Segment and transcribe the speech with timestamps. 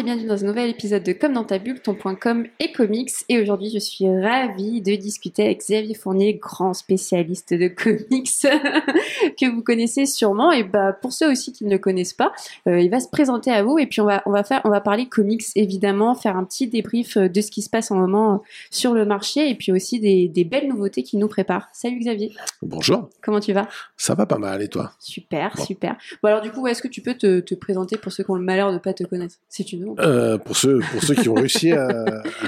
[0.00, 3.10] et bienvenue dans un nouvel épisode de Comme dans ta bulle, ton.com et comics.
[3.28, 8.30] Et aujourd'hui, je suis ravie de discuter avec Xavier Fournier, grand spécialiste de comics
[9.38, 10.52] que vous connaissez sûrement.
[10.52, 12.32] Et bah pour ceux aussi qui ne le connaissent pas,
[12.66, 14.70] euh, il va se présenter à vous et puis on va on va faire on
[14.70, 17.96] va parler comics évidemment, faire un petit débrief euh, de ce qui se passe en
[17.96, 18.38] moment euh,
[18.70, 21.68] sur le marché et puis aussi des, des belles nouveautés qui nous préparent.
[21.74, 22.32] Salut Xavier.
[22.62, 23.10] Bonjour.
[23.22, 23.68] Comment tu vas?
[23.98, 24.92] Ça va pas mal et toi?
[24.98, 25.98] Super, super.
[26.22, 28.36] Bon alors du coup, est-ce que tu peux te, te présenter pour ceux qui ont
[28.36, 31.28] le malheur de pas te connaître, si tu veux euh, Pour ceux pour ceux qui
[31.28, 31.88] ont réussi à,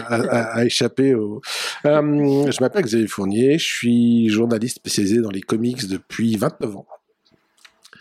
[0.07, 1.41] à, à, échapper au.
[1.87, 6.87] Euh, je m'appelle Xavier Fournier, je suis journaliste spécialisé dans les comics depuis 29 ans.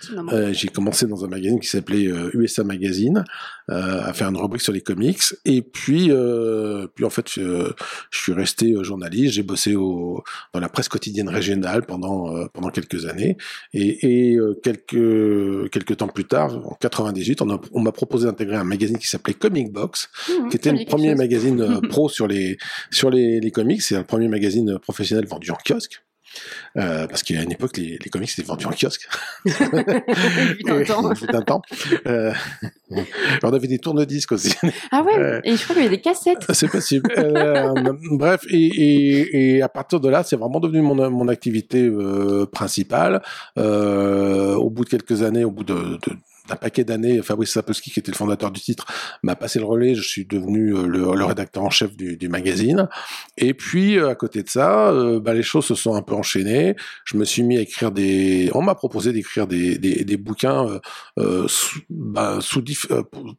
[0.10, 3.24] Euh, j'ai commencé dans un magazine qui s'appelait euh, USA Magazine,
[3.70, 5.22] euh, à faire une rubrique sur les comics.
[5.46, 7.72] Et puis, euh, puis en fait, je,
[8.10, 9.34] je suis resté journaliste.
[9.34, 13.38] J'ai bossé au, dans la presse quotidienne régionale pendant pendant quelques années.
[13.74, 18.64] Et, et quelques quelques temps plus tard, en 98, on, on m'a proposé d'intégrer un
[18.64, 22.58] magazine qui s'appelait Comic Box, mmh, qui était le premier magazine pro sur les
[22.92, 23.82] sur les, les comics.
[23.82, 26.02] C'est un premier magazine professionnel vendu en kiosque.
[26.78, 29.08] Euh, parce qu'à une époque, les, les comics étaient vendus en kiosque.
[29.46, 31.62] Un temps.
[32.08, 32.34] Euh,
[33.44, 34.54] on avait des tourne-disques aussi.
[34.92, 36.46] Ah ouais euh, Et je crois qu'il y avait des cassettes.
[36.54, 37.10] C'est possible.
[38.12, 41.92] Bref, et, et, et, à partir de là, c'est vraiment devenu mon, mon activité
[42.52, 43.22] principale.
[43.58, 46.18] au bout de quelques années, au bout de, de
[46.50, 48.86] un paquet d'années, Fabrice Sapolsky, qui était le fondateur du titre,
[49.24, 49.96] m'a passé le relais.
[49.96, 52.88] Je suis devenu euh, le, le rédacteur en chef du, du, magazine.
[53.38, 56.16] Et puis, euh, à côté de ça, euh, bah, les choses se sont un peu
[56.16, 56.76] enchaînées.
[57.06, 58.50] Je me suis mis à écrire des...
[58.54, 60.80] On m'a proposé d'écrire des, des, des, bouquins
[61.20, 62.88] euh, sous, bah, sous dif...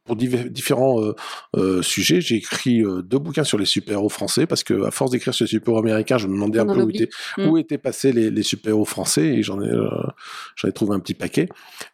[0.05, 1.01] pour, différents
[1.83, 2.21] sujets.
[2.21, 5.51] J'ai écrit deux bouquins sur les super-héros français, parce que à force d'écrire sur les
[5.51, 7.47] super-héros américains, je me demandais un peu où, était, mmh.
[7.47, 9.71] où étaient passés les, les super-héros français, et j'en ai,
[10.57, 11.49] j'en ai trouvé un petit paquet.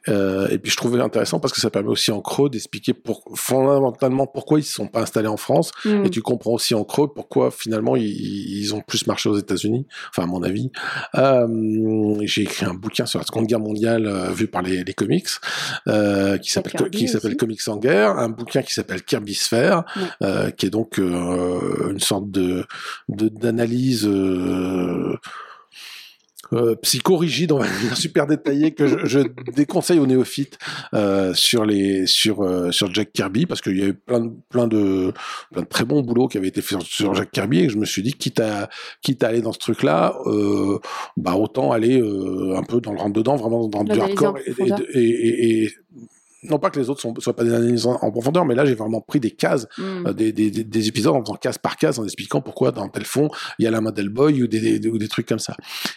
[0.06, 4.26] et puis, je trouvais intéressant parce que ça permet aussi en creux d'expliquer pour, fondamentalement
[4.26, 5.72] pourquoi ils ne sont pas installés en France.
[5.84, 6.04] Mm.
[6.04, 9.86] Et tu comprends aussi en creux pourquoi finalement ils, ils ont plus marché aux États-Unis.
[10.10, 10.70] Enfin, à mon avis.
[11.16, 11.46] Euh,
[12.22, 15.28] j'ai écrit un bouquin sur la Seconde Guerre mondiale euh, vu par les, les comics
[15.88, 18.10] euh, qui s'appelle qui s'appelle Comics en guerre.
[18.18, 19.84] Un bouquin qui s'appelle Kirby Sphere,
[20.22, 22.66] euh, qui est donc une sorte de
[23.08, 24.08] d'analyse
[26.52, 29.20] euh, psycho-rigide, on va dire, super détaillé, que je, je
[29.54, 30.58] déconseille aux néophytes
[30.94, 34.66] euh, sur les sur euh, sur Jack Kirby parce qu'il y avait plein de plein
[34.66, 35.12] de
[35.52, 37.78] plein de très bons boulots qui avaient été faits sur, Jack Kirby et que je
[37.78, 38.68] me suis dit quitte à
[39.02, 40.78] quitte à aller dans ce truc-là, euh,
[41.16, 44.54] bah autant aller euh, un peu dans le rentre dedans, vraiment dans du hardcore et,
[44.94, 45.70] et, et, et
[46.44, 48.74] non pas que les autres sont, soient pas des analyses en, profondeur, mais là j'ai
[48.74, 50.06] vraiment pris des cases, mm.
[50.06, 53.04] euh, des, des, des, épisodes en faisant case par case, en expliquant pourquoi dans tel
[53.04, 53.28] fond
[53.58, 55.56] il y a la model boy ou des, des, ou des trucs comme ça.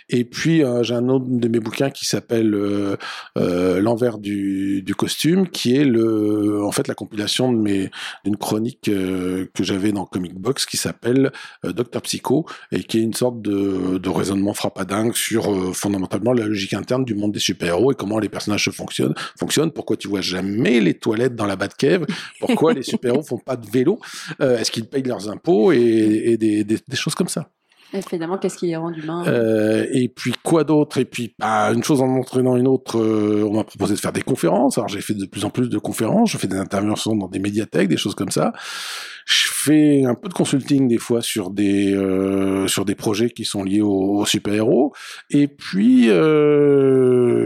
[0.10, 2.98] Et puis euh, j'ai un autre de mes bouquins qui s'appelle euh,
[3.36, 7.92] l'envers du, du, costume, qui est le, en fait la compilation de mes
[8.24, 11.32] d'une chronique que j'avais dans Comic Box qui s'appelle
[11.64, 16.74] Docteur Psycho et qui est une sorte de, de raisonnement frappadingue sur fondamentalement la logique
[16.74, 20.80] interne du monde des super-héros et comment les personnages fonctionnent, fonctionnent, pourquoi tu vois jamais
[20.80, 22.06] les toilettes dans la Batcave
[22.40, 24.00] Pourquoi les super-héros font pas de vélo?
[24.42, 27.50] Euh, Est-ce qu'ils payent leurs impôts et, et des, des, des, choses comme ça?
[27.94, 30.98] Évidemment, qu'est-ce qui les rend humains euh, Et puis quoi d'autre?
[30.98, 34.14] Et puis bah, une chose en entraînant une autre, euh, on m'a proposé de faire
[34.14, 34.78] des conférences.
[34.78, 36.32] Alors j'ai fait de plus en plus de conférences.
[36.32, 38.54] Je fais des interventions dans des médiathèques, des choses comme ça.
[39.26, 43.44] Je fais un peu de consulting des fois sur des euh, sur des projets qui
[43.44, 44.94] sont liés aux, aux super héros.
[45.30, 47.42] Et puis euh,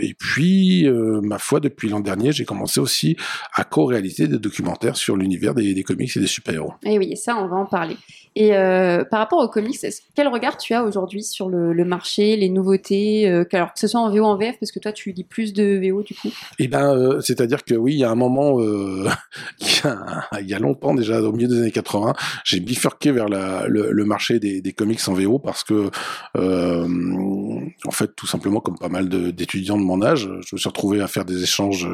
[0.00, 0.88] et puis
[1.22, 3.16] ma foi depuis l'an dernier j'ai commencé aussi
[3.54, 6.72] à co-réaliser des documentaires sur l'univers des, des, comics et des super héros.
[6.84, 7.96] Et eh oui, ça on va en parler.
[8.34, 9.78] Et euh, par rapport aux comics,
[10.14, 14.00] quel regard tu as aujourd'hui sur le, marché, les nouveautés, euh, alors que ce soit
[14.00, 16.30] en VO en VF, parce que toi tu lis plus de VO du coup?
[16.58, 18.60] Eh ben, euh, c'est-à-dire que oui, il y a un moment,
[19.60, 22.14] il, y a, longtemps déjà, au milieu des années 80,
[22.44, 25.90] j'ai bifurqué vers le, marché des, comics en VO parce que,
[26.34, 31.00] en fait, tout simplement, comme pas mal d'étudiants de, mon âge, je me suis retrouvé
[31.00, 31.88] à faire des échanges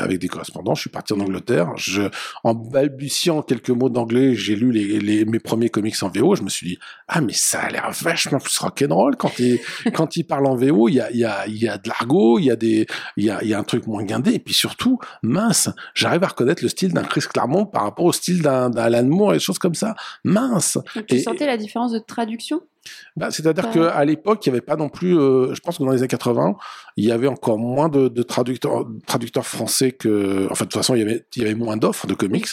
[0.00, 0.74] avec des correspondants.
[0.74, 1.72] Je suis parti en Angleterre.
[2.44, 6.48] En balbutiant quelques mots d'anglais, j'ai lu les mes premiers comics en VO, je me
[6.48, 9.60] suis dit ah mais ça a l'air vachement plus rock'n'roll quand il
[9.94, 11.88] quand il parle en VO, il y a il y a il y a de
[11.88, 12.86] l'argot, il y a des
[13.16, 16.24] il y a il y a un truc moins guindé et puis surtout mince, j'arrive
[16.24, 19.36] à reconnaître le style d'un Chris Claremont par rapport au style d'un Alan Moore et
[19.36, 19.94] des choses comme ça.
[20.24, 20.78] Mince.
[21.08, 22.62] Tu et, sentais la différence de traduction?
[23.16, 25.90] Bah, C'est-à-dire qu'à l'époque, il n'y avait pas non plus, euh, je pense que dans
[25.90, 26.56] les années 80,
[26.96, 30.94] il y avait encore moins de, de traducteurs, traducteurs français que, enfin, de toute façon,
[30.94, 32.48] il y avait, il y avait moins d'offres de comics.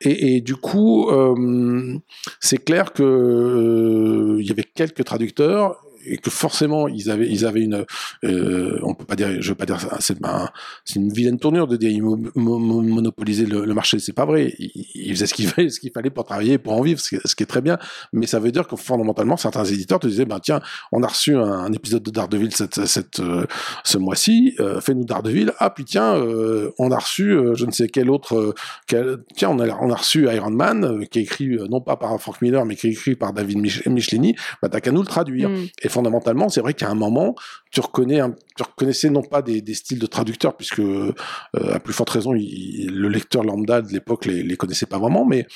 [0.00, 1.98] Et, et du coup, euh,
[2.40, 7.44] c'est clair que euh, il y avait quelques traducteurs et que forcément ils avaient ils
[7.44, 7.84] avaient une
[8.24, 10.48] euh, on peut pas dire je veux pas dire ça c'est ben,
[10.84, 12.02] c'est une vilaine tournure de dire ils
[12.36, 13.98] monopoliser le, le marché.
[13.98, 14.54] C'est pas vrai.
[14.58, 17.10] Ils, ils faisaient ce qu'il fallait ce qu'il fallait pour travailler pour en vivre ce
[17.10, 17.78] qui, ce qui, est très bien.
[18.12, 20.60] Mais ça veut dire que fondamentalement certains éditeurs te disaient ben tiens
[20.92, 23.46] on a reçu un, un épisode de Daredevil cette, cette euh,
[23.84, 25.52] ce mois-ci euh, fais-nous Daredevil.
[25.58, 28.54] Ah puis tiens euh, on a reçu euh, je ne sais quel autre
[28.86, 32.18] quel, tiens on a on a reçu Iron Man qui est écrit non pas par
[32.20, 34.34] Frank Miller mais qui est écrit par David Mich Michelini.
[34.62, 35.48] Bah t'as qu'à nous le traduire.
[35.48, 35.66] Mm.
[35.82, 37.34] et fondamentalement c'est vrai qu'à un moment
[37.70, 41.14] tu reconnais un, tu reconnaissais non pas des, des styles de traducteurs puisque euh,
[41.54, 45.24] à plus forte raison il, le lecteur lambda de l'époque les, les connaissait pas vraiment
[45.24, 45.46] mais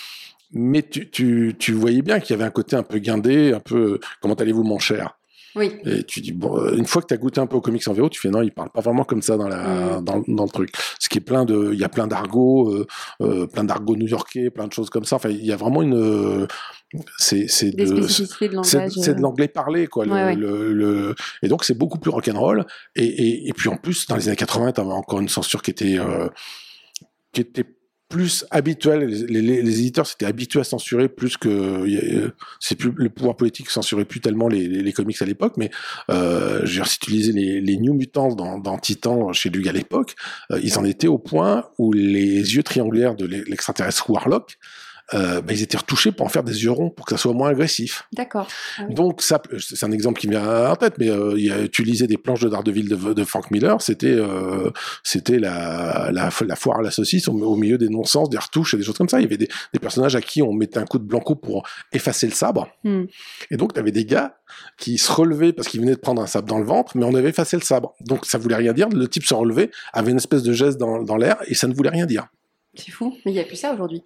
[0.53, 3.61] mais tu, tu, tu voyais bien qu'il y avait un côté un peu guindé un
[3.61, 5.19] peu comment allez-vous mon cher?
[5.57, 5.73] Oui.
[5.85, 7.87] Et tu dis, bon, euh, une fois que tu as goûté un peu aux comics
[7.89, 10.05] en VO, tu fais non, il parle pas vraiment comme ça dans, la, mmh.
[10.05, 10.71] dans, dans, le truc.
[11.01, 11.71] Ce qui est plein de.
[11.73, 12.87] Il y a plein d'argot, euh,
[13.23, 15.17] euh, plein d'argot new-yorkais, plein de choses comme ça.
[15.17, 16.47] Enfin, il y a vraiment une.
[16.95, 20.37] Euh, c'est c'est de, de l'anglais parlé quoi le, ouais, ouais.
[20.37, 22.65] Le, le, et donc c'est beaucoup plus rock'n'roll
[22.97, 25.71] et, et, et puis en plus dans les années 80 t'avais encore une censure qui
[25.71, 26.29] était euh,
[27.33, 27.67] qui était
[28.09, 29.07] plus habituel.
[29.07, 33.71] Les, les, les éditeurs s'étaient habitués à censurer plus que c'est plus le pouvoir politique
[33.71, 35.55] censurait plus tellement les, les comics à l'époque.
[35.57, 35.71] Mais
[36.11, 39.51] euh, je veux dire, si tu lisais les, les New Mutants dans, dans Titan chez
[39.51, 40.15] Lug à l'époque,
[40.51, 44.59] euh, ils en étaient au point où les yeux triangulaires de l'extraterrestre Warlock
[45.15, 47.33] euh, bah, ils étaient retouchés pour en faire des yeux ronds, pour que ça soit
[47.33, 48.05] moins agressif.
[48.13, 48.47] D'accord.
[48.79, 48.95] Ah oui.
[48.95, 52.07] Donc ça, c'est un exemple qui me vient en tête, mais euh, il a, lisais
[52.07, 54.71] des planches de Daredevil de, de Frank Miller, c'était euh,
[55.03, 58.75] c'était la, la, la foire à la saucisse au, au milieu des non-sens, des retouches
[58.75, 59.21] et des choses comme ça.
[59.21, 61.67] Il y avait des, des, personnages à qui on mettait un coup de blanco pour
[61.93, 62.69] effacer le sabre.
[62.85, 63.05] Mm.
[63.51, 64.37] Et donc tu avais des gars
[64.77, 67.15] qui se relevaient parce qu'ils venaient de prendre un sabre dans le ventre, mais on
[67.15, 67.95] avait effacé le sabre.
[68.01, 68.89] Donc ça voulait rien dire.
[68.89, 71.75] Le type se relevait, avait une espèce de geste dans, dans l'air et ça ne
[71.75, 72.27] voulait rien dire.
[72.75, 74.05] C'est fou, mais il n'y a plus ça aujourd'hui.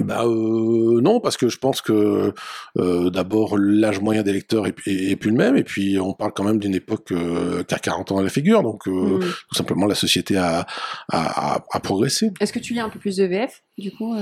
[0.00, 2.32] Bah euh, non, parce que je pense que
[2.78, 6.12] euh, d'abord l'âge moyen des lecteurs est, est, est, plus le même, et puis on
[6.12, 8.90] parle quand même d'une époque euh, qui a 40 ans dans la figure, donc euh,
[8.90, 9.20] mm.
[9.20, 10.66] tout simplement la société a,
[11.10, 12.30] a, a, a progressé.
[12.40, 14.14] Est-ce que tu lis un peu plus de VF du coup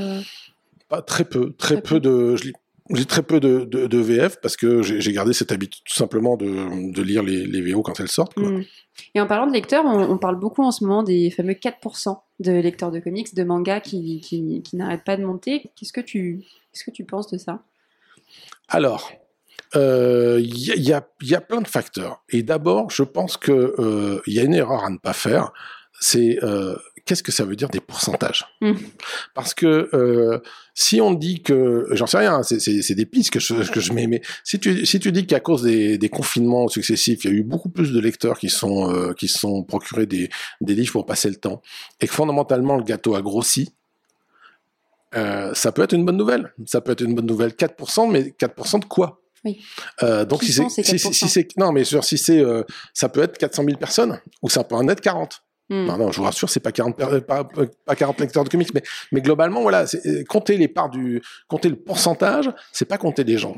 [0.89, 2.37] Pas très peu, très, très peu, peu, de.
[2.37, 2.53] Je lis
[2.95, 6.37] j'ai très peu de, de, de, VF parce que j'ai gardé cette habitude tout simplement
[6.37, 8.35] de, de lire les, les, VO quand elles sortent.
[8.35, 8.49] Quoi.
[8.49, 8.65] Mmh.
[9.17, 12.17] Et en parlant de lecteurs, on, on, parle beaucoup en ce moment des fameux 4%
[12.41, 15.71] de lecteurs de comics, de mangas qui, qui, n'arrêtent pas de monter.
[15.75, 16.45] Qu'est-ce que tu,
[17.05, 17.63] penses de ça?
[18.69, 19.11] Alors,
[19.75, 22.23] il euh, y, a, plein de facteurs.
[22.29, 25.53] Et d'abord, je pense qu'il euh, y a une erreur à ne pas faire.
[26.01, 28.45] C'est euh, qu'est-ce que ça veut dire des pourcentages?
[28.61, 28.73] Mmh.
[29.35, 30.41] Parce que euh,
[30.75, 34.07] si on dit que, j'en sais rien, c'est des pistes que je, que je mets,
[34.07, 37.37] mais si tu, si tu dis qu'à cause des, des, confinements successifs, il y a
[37.37, 40.29] eu beaucoup plus de lecteurs qui sont, euh, qui sont procurés des,
[40.61, 41.63] des livres pour passer le temps,
[42.01, 43.73] et que fondamentalement le gâteau a grossi,
[45.15, 46.53] euh, ça peut être une bonne nouvelle.
[46.67, 47.53] Ça peut être une bonne nouvelle.
[47.53, 49.23] 4%, mais 4% de quoi?
[49.45, 49.61] Oui.
[50.03, 53.23] Euh, donc si c'est si, si c'est non mais sur si c'est euh, ça peut
[53.23, 56.49] être 400 000 personnes ou ça peut en être 40 Non, non, je vous rassure,
[56.49, 56.97] c'est pas 40,
[57.27, 59.85] pas, pas 40 lecteurs de comics, mais, mais globalement, voilà,
[60.29, 63.57] compter les parts du, compter le pourcentage, c'est pas compter des gens.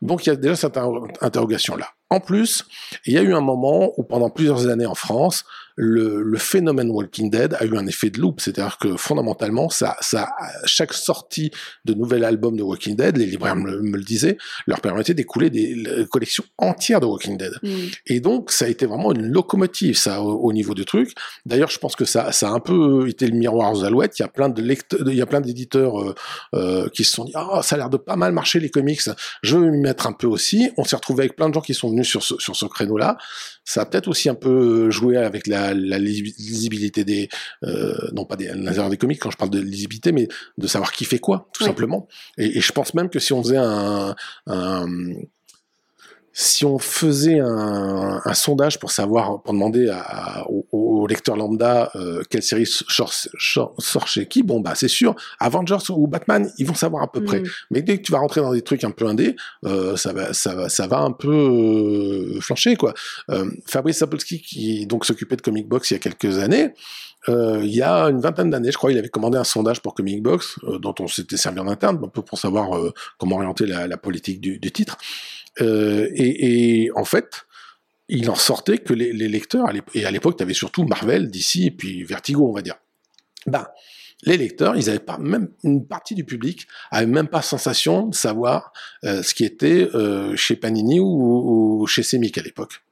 [0.00, 0.78] Donc il y a déjà cette
[1.20, 1.88] interrogation là.
[2.12, 2.66] En plus,
[3.06, 6.90] il y a eu un moment où pendant plusieurs années en France, le, le, phénomène
[6.90, 10.28] Walking Dead a eu un effet de loupe, c'est-à-dire que fondamentalement, ça, ça,
[10.66, 11.50] chaque sortie
[11.84, 15.50] de nouvel album de Walking Dead, les libraires me, me le disaient, leur permettait d'écouler
[15.50, 17.52] des collections entières de Walking Dead.
[17.62, 17.68] Mm.
[18.06, 21.14] Et donc, ça a été vraiment une locomotive, ça, au, au niveau du truc.
[21.46, 24.18] D'ailleurs, je pense que ça, ça a un peu été le miroir aux alouettes.
[24.18, 26.14] Il y a plein de lecteurs, il y a plein d'éditeurs euh,
[26.54, 28.70] euh, qui se sont dit, ah, oh, ça a l'air de pas mal marcher les
[28.70, 29.00] comics.
[29.42, 30.70] Je vais m'y mettre un peu aussi.
[30.76, 33.16] On s'est retrouvé avec plein de gens qui sont venus sur ce, sur ce créneau-là.
[33.64, 37.28] Ça a peut-être aussi un peu joué avec la, la lisibilité des,
[37.64, 40.28] euh, non pas des, des comics quand je parle de lisibilité, mais
[40.58, 41.68] de savoir qui fait quoi, tout oui.
[41.68, 42.08] simplement.
[42.38, 44.14] Et, et, je pense même que si on faisait un,
[44.46, 44.86] un
[46.32, 51.90] si on faisait un, un, sondage pour savoir, pour demander à, au, au, lecteur lambda
[51.94, 56.50] euh, quelle série sort, sort, sort, chez qui, bon bah c'est sûr, Avengers ou Batman,
[56.58, 57.24] ils vont savoir à peu mmh.
[57.24, 57.42] près.
[57.70, 59.36] Mais dès que tu vas rentrer dans des trucs un peu indés,
[59.66, 62.94] euh, ça va, ça va, ça va un peu euh, flancher quoi.
[63.30, 66.72] Euh, Fabrice Sapolsky qui donc s'occupait de Comic Box il y a quelques années.
[67.28, 69.94] Euh, il y a une vingtaine d'années, je crois, il avait commandé un sondage pour
[69.94, 72.70] Comic Box, euh, dont on s'était servi en interne, un peu pour savoir
[73.16, 74.98] comment orienter la, la politique du, du titre.
[75.60, 77.46] Euh, et, et, en fait,
[78.08, 81.56] il en sortait que les, les lecteurs, et à l'époque, tu avais surtout Marvel, DC
[81.56, 82.76] et puis Vertigo, on va dire.
[83.46, 83.66] Ben,
[84.22, 88.14] les lecteurs, ils avaient pas même une partie du public avait même pas sensation de
[88.14, 88.72] savoir
[89.04, 92.82] euh, ce qui était euh, chez Panini ou, ou chez Semic à l'époque.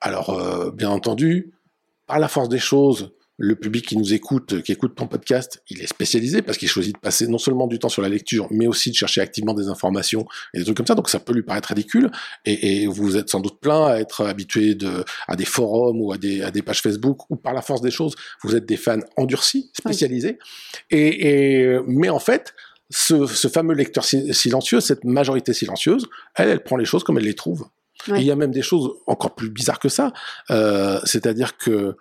[0.00, 1.52] Alors, bien entendu,
[2.06, 5.82] par la force des choses, le public qui nous écoute, qui écoute ton podcast, il
[5.82, 8.66] est spécialisé parce qu'il choisit de passer non seulement du temps sur la lecture, mais
[8.66, 10.94] aussi de chercher activement des informations et des trucs comme ça.
[10.94, 12.10] Donc ça peut lui paraître ridicule.
[12.46, 16.12] Et, et vous êtes sans doute plein à être habitué de, à des forums ou
[16.12, 18.78] à des, à des pages Facebook ou par la force des choses, vous êtes des
[18.78, 20.38] fans endurcis, spécialisés.
[20.90, 22.54] Et, et, mais en fait,
[22.88, 27.24] ce, ce fameux lecteur silencieux, cette majorité silencieuse, elle, elle prend les choses comme elle
[27.24, 27.66] les trouve.
[28.08, 30.12] Et il y a même des choses encore plus bizarres que ça.
[30.50, 31.96] Euh, C'est-à-dire que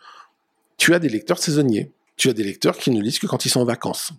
[0.78, 1.92] tu as des lecteurs saisonniers.
[2.18, 4.12] Tu as des lecteurs qui ne lisent que quand ils sont en vacances.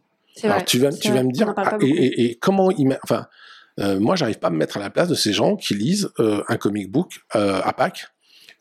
[0.42, 3.26] Alors tu vas, tu vas me dire, ah, et, et, et, comment ils, enfin,
[3.80, 6.10] euh, moi j'arrive pas à me mettre à la place de ces gens qui lisent
[6.18, 8.08] euh, un comic book euh, à Pâques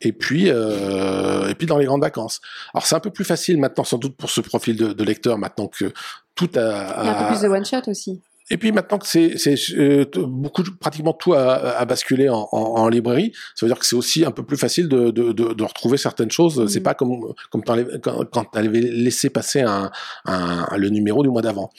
[0.00, 2.40] et puis et puis dans les grandes vacances.
[2.72, 5.38] Alors c'est un peu plus facile maintenant sans doute pour ce profil de, de lecteur
[5.38, 5.92] maintenant que
[6.34, 7.02] tout a, a...
[7.02, 8.20] Il y a un peu plus de one shot aussi.
[8.50, 9.34] Et puis maintenant que c'est
[9.76, 13.86] euh, beaucoup pratiquement tout a, a basculé en, en, en, librairie, ça veut dire que
[13.86, 16.60] c'est aussi un peu plus facile de, de, de, de retrouver certaines choses.
[16.60, 16.68] Mmh.
[16.68, 19.90] C'est pas comme comme quand, quand tu avais laissé passer un,
[20.24, 21.70] un, le numéro du mois d'avant.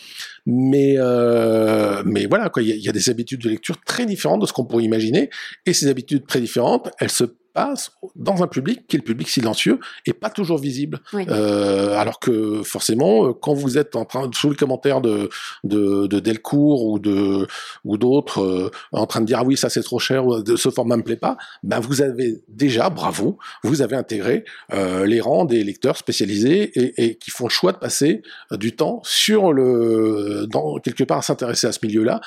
[0.46, 4.42] Mais euh, mais voilà quoi, il y, y, a des habitudes de lecture très différentes
[4.42, 5.30] de ce qu'on pourrait imaginer,
[5.66, 7.26] et ces habitudes très différentes, elles se
[8.16, 11.00] dans un public qui est le public silencieux et pas toujours visible.
[11.14, 11.26] Oui.
[11.30, 15.30] Euh, alors que forcément, euh, quand vous êtes en train sous le commentaire de
[15.64, 17.48] de, de Delcourt ou de
[17.84, 20.70] ou d'autres euh, en train de dire ah oui ça c'est trop cher, ou, ce
[20.70, 25.46] format me plaît pas, ben vous avez déjà bravo, vous avez intégré euh, les rangs
[25.46, 28.22] des lecteurs spécialisés et, et, qui font le choix de passer
[28.52, 32.22] du temps sur le dans quelque part à s'intéresser à ce milieu-là,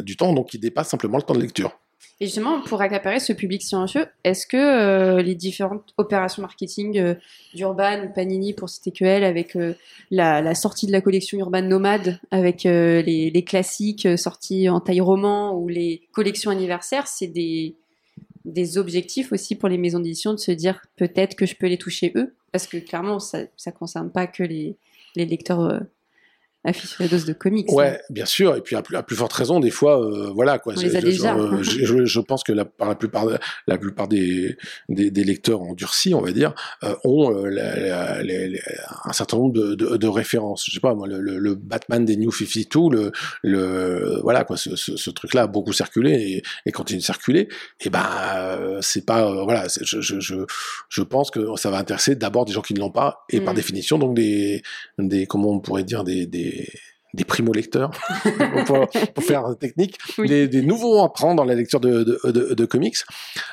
[0.00, 1.78] du temps donc qui dépasse simplement le temps de lecture.
[2.20, 7.14] Et justement, pour accaparer ce public silencieux, est-ce que euh, les différentes opérations marketing euh,
[7.54, 9.74] d'Urban, Panini pour citer que elle, avec euh,
[10.12, 15.58] la, sortie de la collection Urban Nomade, avec euh, les, classiques sortis en taille roman
[15.58, 17.76] ou les collections anniversaires, c'est des,
[18.76, 22.12] objectifs aussi pour les maisons d'édition de se dire peut-être que je peux les toucher
[22.14, 22.34] eux?
[22.52, 24.76] Parce que clairement, ça ne concerne pas que les
[25.16, 25.80] lecteurs
[26.64, 27.70] la dose de comics.
[27.70, 28.04] Ouais, hein.
[28.08, 28.56] bien sûr.
[28.56, 30.72] Et puis à plus, à plus forte raison, des fois, euh, voilà quoi.
[30.76, 31.36] On les a déjà.
[31.64, 33.26] Je, je, je, pense que la, par la plupart,
[33.66, 34.56] la plupart des,
[34.88, 38.18] des, des lecteurs endurcis, on va dire, euh, ont euh, la,
[39.04, 40.64] un certain nombre de, de, de, références.
[40.66, 44.56] Je sais pas moi, le, le, le Batman des New 52, le, le voilà quoi,
[44.56, 47.48] ce, ce, ce truc-là a beaucoup circulé et, et continue de circuler.
[47.80, 50.36] Et ben, euh, c'est pas voilà, je, je, je,
[50.88, 53.44] je pense que ça va intéresser d'abord des gens qui ne l'ont pas et mm.
[53.44, 54.62] par définition donc des,
[54.98, 56.53] des comment on pourrait dire des, des
[57.14, 57.92] des, primo-lecteurs,
[58.66, 60.28] pour, pour, faire technique, oui.
[60.28, 62.96] des, des, nouveaux entrants dans la lecture de, de, de, de comics.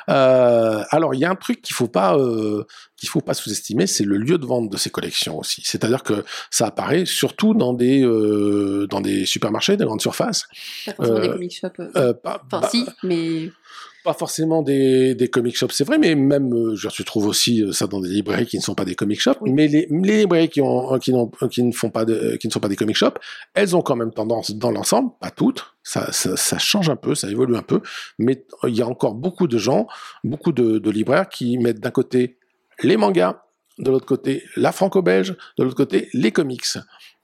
[0.09, 2.65] Euh, alors, il y a un truc qu'il faut pas euh,
[2.97, 5.61] qu'il faut pas sous-estimer, c'est le lieu de vente de ces collections aussi.
[5.63, 10.47] C'est-à-dire que ça apparaît surtout dans des euh, dans des supermarchés, des grandes surfaces.
[10.85, 11.93] Pas forcément des comic shops.
[12.23, 13.51] Pas, enfin, si, mais
[14.03, 17.63] pas forcément des, des comic shops, c'est vrai, mais même, euh, je tu trouves aussi
[17.63, 19.37] euh, ça dans des librairies qui ne sont pas des comic shops.
[19.41, 22.67] Mais les, les, librairies qui, ont, qui, ne font pas de, qui ne sont pas
[22.67, 23.17] des comic shops,
[23.53, 27.15] elles ont quand même tendance, dans l'ensemble, pas toutes, ça, ça, ça, change un peu,
[27.15, 27.81] ça évolue un peu,
[28.19, 29.87] mais il y a encore beaucoup de gens,
[30.23, 32.37] beaucoup de, de libraires qui mettent d'un côté
[32.83, 33.41] les mangas,
[33.79, 36.65] de l'autre côté la franco-belge, de l'autre côté les comics.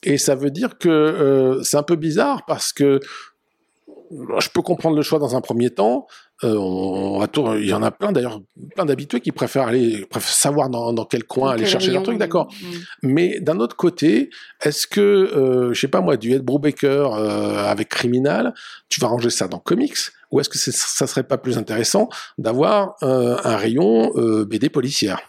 [0.03, 2.99] Et ça veut dire que euh, c'est un peu bizarre parce que
[4.11, 6.07] je peux comprendre le choix dans un premier temps,
[6.43, 8.41] euh, on, va tout, il y en a plein d'ailleurs,
[8.75, 12.17] plein d'habitués qui préfèrent aller, préfèrent savoir dans, dans quel coin aller chercher leur truc,
[12.17, 12.47] d'accord.
[12.61, 12.67] Mm.
[13.03, 14.29] Mais d'un autre côté,
[14.61, 18.53] est-ce que, euh, je sais pas moi, du Ed Brubaker euh, avec Criminal,
[18.89, 19.97] tu vas ranger ça dans comics
[20.31, 25.21] ou est-ce que ça serait pas plus intéressant d'avoir euh, un rayon euh, BD policière?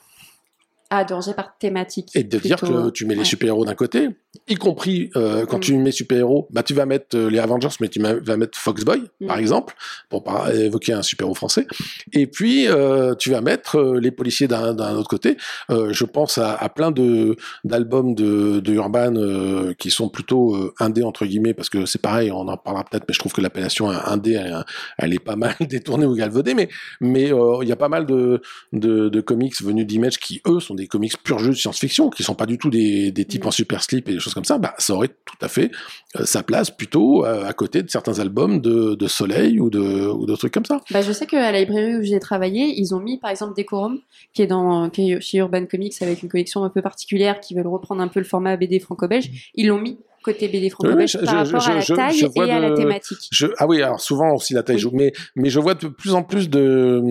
[0.91, 2.11] Ah, danger par thématique.
[2.15, 2.49] Et de plutôt.
[2.49, 4.09] dire que tu mets les super-héros d'un côté,
[4.49, 5.61] y compris euh, quand mm.
[5.61, 9.03] tu mets super-héros, bah tu vas mettre euh, les Avengers, mais tu vas mettre Foxboy,
[9.21, 9.27] mm.
[9.27, 9.75] par exemple,
[10.09, 11.67] pour pas évoquer un super-héros français.
[12.13, 15.37] Et puis euh, tu vas mettre euh, les policiers d'un autre côté.
[15.71, 20.73] Euh, je pense à, à plein de d'albums de, de Urban euh, qui sont plutôt
[20.81, 23.41] indés entre guillemets, parce que c'est pareil, on en parlera peut-être, mais je trouve que
[23.41, 24.65] l'appellation indé, elle,
[24.97, 26.69] elle, est pas mal détournée ou galvaudée, mais
[27.01, 27.31] mais
[27.63, 28.41] il y a pas mal de
[28.73, 32.23] de, de comics venus d'Image qui eux sont des comics pur jeu de science-fiction, qui
[32.23, 34.59] sont pas du tout des, des types en super slip et des choses comme ça,
[34.59, 35.71] bah, ça aurait tout à fait
[36.17, 40.09] euh, sa place plutôt euh, à côté de certains albums de, de Soleil ou de,
[40.09, 40.81] ou de trucs comme ça.
[40.91, 44.01] Bah, je sais qu'à la librairie où j'ai travaillé, ils ont mis par exemple Decorum,
[44.33, 47.55] qui est, dans, qui est chez Urban Comics avec une collection un peu particulière, qui
[47.55, 49.51] veulent reprendre un peu le format BD franco-belge.
[49.55, 49.99] Ils l'ont mis
[50.33, 53.31] côté BD franco-belge oui, par rapport je, à la taille et de, à la thématique.
[53.59, 54.83] ah oui, alors souvent aussi la taille oui.
[54.83, 57.03] joue, mais, mais je vois de plus en plus de,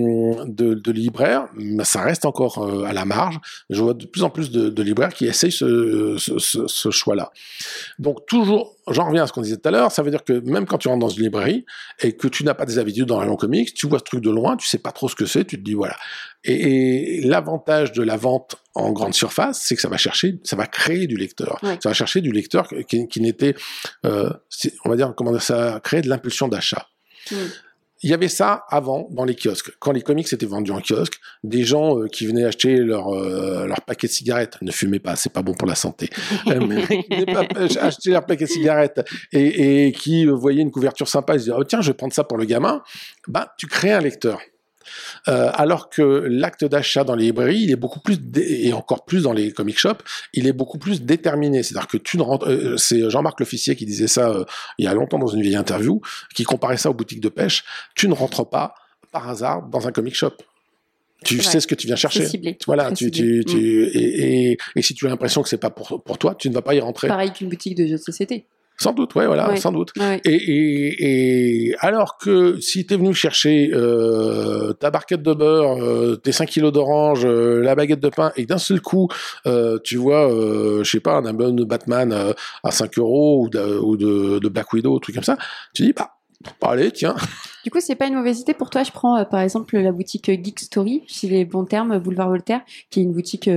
[0.46, 1.48] de, de libraires,
[1.84, 4.84] ça reste encore euh, à la marge, je vois de plus en plus de, de
[4.84, 7.32] libraires qui essayent ce, ce, ce, ce choix-là.
[8.00, 10.34] Donc toujours, j'en reviens à ce qu'on disait tout à l'heure, ça veut dire que
[10.34, 11.66] même quand tu rentres dans une librairie
[12.02, 14.22] et que tu n'as pas des habitudes dans un rayon comics, tu vois ce truc
[14.22, 15.96] de loin, tu sais pas trop ce que c'est, tu te dis voilà.
[16.44, 20.68] Et, l'avantage de la vente en grande surface, c'est que ça va chercher, ça va
[20.68, 21.60] créer du lecteur.
[21.62, 23.56] Ça va chercher du lecteur qui, qui n'était,
[24.06, 24.30] euh,
[24.86, 26.88] on va dire, comment ça va créer de l'impulsion d'achat.
[28.04, 29.72] Il y avait ça avant dans les kiosques.
[29.80, 33.66] Quand les comics étaient vendus en kiosque, des gens euh, qui venaient acheter leur euh,
[33.66, 36.12] leur paquet de cigarettes, ne fumez pas, c'est pas bon pour la santé.
[36.48, 37.48] euh, mais, pas
[37.82, 41.64] acheter leur paquet de cigarettes et, et qui voyaient une couverture sympa, ils disaient oh,
[41.64, 42.84] tiens je vais prendre ça pour le gamin.
[43.28, 44.40] Ben tu crées un lecteur.
[45.28, 49.24] Euh, alors que l'acte d'achat dans les librairies, il est beaucoup plus et encore plus
[49.24, 50.04] dans les comic shops,
[50.34, 51.64] il est beaucoup plus déterminé.
[51.64, 54.46] C'est-à-dire que tu ne rentres, euh, c'est Jean-Marc L'Officier qui disait ça euh,
[54.78, 56.02] il y a longtemps dans une vieille interview,
[56.34, 57.64] qui comparait ça aux boutiques de pêche.
[57.96, 58.76] Tu ne rentres pas
[59.12, 60.34] par hasard dans un comic shop.
[61.24, 62.28] Tu sais ce que tu viens chercher.
[62.68, 63.90] Voilà, tu, tu, tu, mm.
[63.94, 66.54] et, et, et, si tu as l'impression que c'est pas pour, pour toi, tu ne
[66.54, 67.08] vas pas y rentrer.
[67.08, 68.46] Pareil qu'une boutique de jeux de société.
[68.80, 69.92] Sans doute, ouais, voilà, sans doute.
[70.24, 75.82] Et, et, et, alors que si tu es venu chercher euh, ta barquette de beurre,
[75.82, 79.08] euh, tes 5 kilos d'orange, euh, la baguette de pain, et d'un seul coup,
[79.84, 83.98] tu vois, je sais pas, un album de Batman à 5 euros ou, de, ou
[83.98, 85.38] de, de, Black Widow, truc comme ça,
[85.74, 86.12] tu dis, bah,
[86.62, 87.16] allez, tiens.
[87.64, 88.84] Du coup, c'est pas une mauvaise idée pour toi.
[88.84, 93.02] Je prends par exemple la boutique Geek Story, chez les bons termes, Boulevard Voltaire, qui
[93.02, 93.50] est une boutique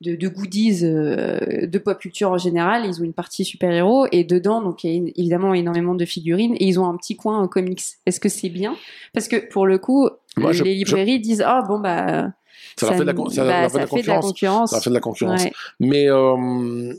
[0.00, 2.84] de, de goodies euh, de pop culture en général.
[2.86, 6.54] Ils ont une partie super-héros et dedans, donc il y a évidemment énormément de figurines
[6.54, 7.82] et ils ont un petit coin en comics.
[8.06, 8.76] Est-ce que c'est bien?
[9.12, 11.22] Parce que pour le coup, Moi, les je, librairies je...
[11.22, 12.32] disent ah oh, bon bah
[12.76, 14.70] ça, ça, leur fait, de la, ça, bah, ça fait, de la concurrence.
[14.70, 15.44] Ça fait de la concurrence.
[15.44, 15.52] Ouais.
[15.80, 16.94] Mais euh,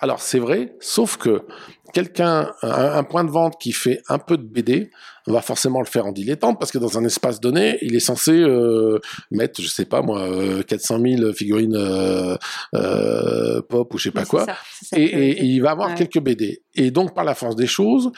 [0.00, 1.42] alors c'est vrai, sauf que
[1.92, 4.90] quelqu'un, un, un, point de vente qui fait un peu de BD,
[5.30, 8.32] va forcément le faire en dilettante parce que dans un espace donné, il est censé
[8.32, 8.98] euh,
[9.30, 10.26] mettre, je sais pas moi,
[10.66, 12.36] 400 euh, 000 figurines euh,
[12.74, 15.90] euh, pop ou je sais pas quoi, ça, ça et, et, et, il va avoir
[15.90, 15.94] ouais.
[15.94, 16.62] quelques BD.
[16.74, 18.10] Et donc par la force des choses,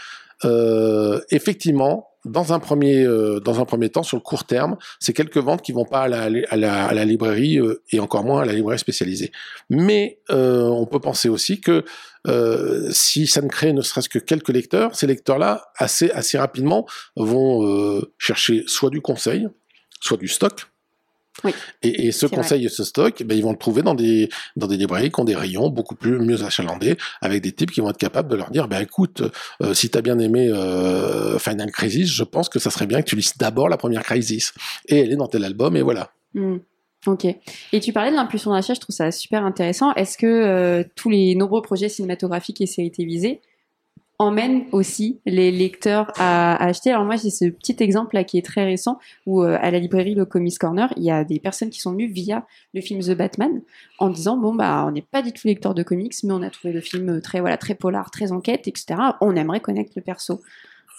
[0.45, 5.13] euh, effectivement, dans un premier euh, dans un premier temps sur le court terme, c'est
[5.13, 6.57] quelques ventes qui vont pas à la à
[6.93, 9.33] la, librairie euh, et encore moins à la librairie spécialisée.
[9.71, 11.85] Mais euh, on peut penser aussi que
[12.91, 18.03] si ça ne crée ne serait-ce que quelques lecteurs, ces lecteurs-là assez assez rapidement vont
[18.19, 19.49] chercher soit du conseil,
[20.01, 20.70] soit du stock
[21.45, 24.29] oui, et, et, ce conseil et ce stock, ben, ils vont le trouver dans des,
[24.57, 27.81] dans des librairies qui ont des rayons beaucoup plus mieux achalandés, avec des types qui
[27.81, 29.23] vont être capables de leur dire, ben écoute,
[29.63, 33.03] euh, si tu as bien aimé euh, Final Crisis, je pense que ça serait bien
[33.03, 34.53] que tu lises d'abord la première Crisis.
[34.89, 36.13] Et elle est dans tel album, et voilà.
[36.35, 36.59] Mm.
[37.07, 37.25] Ok.
[37.73, 39.95] Et tu parlais de l'impulsion d'achat, je trouve ça super intéressant.
[39.95, 43.41] Est-ce que euh, tous les nombreux projets cinématographiques et séries télévisées
[44.21, 46.91] emmène aussi les lecteurs à, acheter.
[46.91, 49.79] Alors moi j'ai ce petit exemple là qui est très récent où euh, à la
[49.79, 53.01] librairie le Comics Corner il y a des personnes qui sont venues via le film
[53.01, 53.63] The Batman
[53.99, 56.51] en disant bon bah on n'est pas du tout lecteur de comics mais on a
[56.51, 59.01] trouvé le film très voilà très polar très enquête etc.
[59.23, 60.43] On aimerait connaître le perso.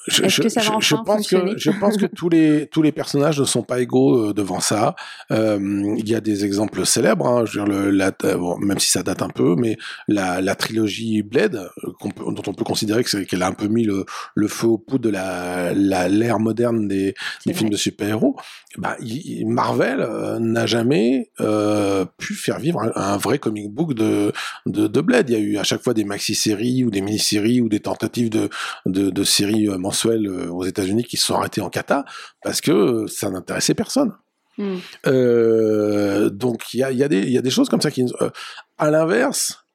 [0.08, 3.46] Je, je, enfin je, pense que je pense que tous les tous les personnages ne
[3.46, 4.96] sont pas égaux euh, devant ça.
[5.32, 5.60] Euh,
[5.98, 8.90] il y a des exemples célèbres, hein, je veux dire le, la, bon, même si
[8.90, 13.04] ça date un peu, mais la, la trilogie Blade, euh, peut, dont on peut considérer
[13.04, 17.14] qu'elle a un peu mis le, le feu au poudre de la l'ère moderne des,
[17.46, 18.36] des films de super-héros.
[18.78, 23.94] Bah, il, Marvel euh, n'a jamais euh, pu faire vivre un, un, vrai comic book
[23.94, 24.32] de,
[24.66, 25.30] de de Blade.
[25.30, 28.30] Il y a eu à chaque fois des maxi-séries ou des mini-séries ou des tentatives
[28.30, 28.50] de
[28.86, 32.06] de, de séries mensuels aux États-Unis qui se sont arrêtés en kata
[32.42, 34.14] parce que ça n'intéressait personne.
[34.58, 34.78] Mm.
[35.08, 38.06] Euh, donc il y a, y, a y a, des choses comme ça qui.
[38.22, 38.30] Euh,
[38.78, 39.66] à l'inverse,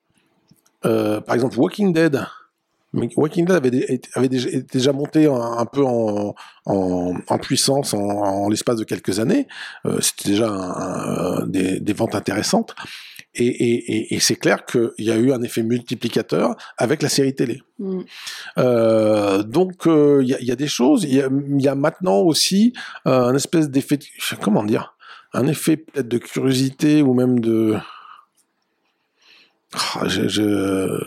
[0.85, 2.26] euh, par exemple, Walking Dead.
[3.16, 7.98] Walking Dead avait, avait déjà, déjà, monté un, un peu en, en, en, puissance en,
[7.98, 9.46] en l'espace de quelques années.
[9.85, 12.74] Euh, C'était déjà un, un, des, des, ventes intéressantes.
[13.38, 17.35] Et, et, et c'est clair qu'il y a eu un effet multiplicateur avec la série
[17.35, 17.62] télé.
[17.79, 18.01] Mm.
[18.59, 21.05] Euh, donc il euh, y, y, a des choses.
[21.05, 22.72] Il y, y, a maintenant aussi
[23.07, 23.99] euh, un espèce d'effet,
[24.40, 24.96] comment dire,
[25.33, 27.77] un effet peut-être de curiosité ou même de.
[29.75, 31.05] Oh, je, je...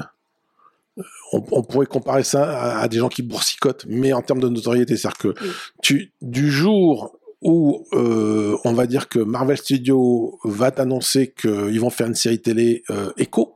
[1.32, 4.50] On, on, pourrait comparer ça à, à, des gens qui boursicotent, mais en termes de
[4.50, 5.34] notoriété, c'est-à-dire que
[5.82, 11.90] tu, du jour où euh, on va dire que Marvel Studios va t'annoncer qu'ils vont
[11.90, 13.56] faire une série télé euh, Echo,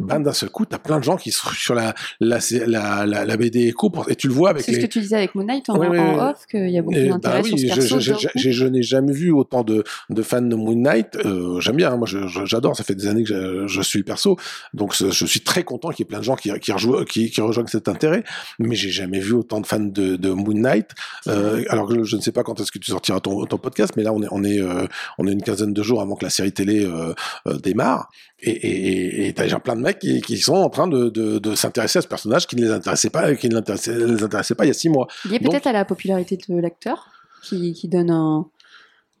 [0.00, 3.24] ben d'un seul coup, t'as plein de gens qui sont sur la la la, la,
[3.24, 4.64] la BD Echo pour, et tu le vois avec.
[4.64, 4.80] C'est les...
[4.80, 7.42] ce que tu disais avec Moon Knight en, en off qu'il y a beaucoup d'intérêt
[7.42, 8.00] bah oui, sur ce perso.
[8.00, 11.16] Je, je, je n'ai jamais vu autant de de fans de Moon Knight.
[11.24, 12.06] Euh, J'aime bien, hein, moi
[12.44, 12.76] j'adore.
[12.76, 14.36] Ça fait des années que je, je suis le perso,
[14.74, 17.30] donc je suis très content qu'il y ait plein de gens qui qui, rejouent, qui,
[17.30, 18.24] qui rejoignent cet intérêt.
[18.58, 20.90] Mais j'ai jamais vu autant de fans de, de Moon Knight.
[21.28, 23.94] Euh, alors que je ne sais pas quand est-ce que tu sortiras ton, ton podcast,
[23.96, 24.86] mais là on est on est euh,
[25.18, 27.14] on est une quinzaine de jours avant que la série télé euh,
[27.46, 28.08] euh, démarre.
[28.44, 31.38] Et et et t'as déjà plein de mecs qui, qui sont en train de, de,
[31.38, 34.64] de s'intéresser à ce personnage qui ne les intéressait pas, qui ne les intéressait pas
[34.64, 35.06] il y a six mois.
[35.26, 37.08] Il y a peut-être à la popularité de l'acteur
[37.44, 38.48] qui, qui donne un,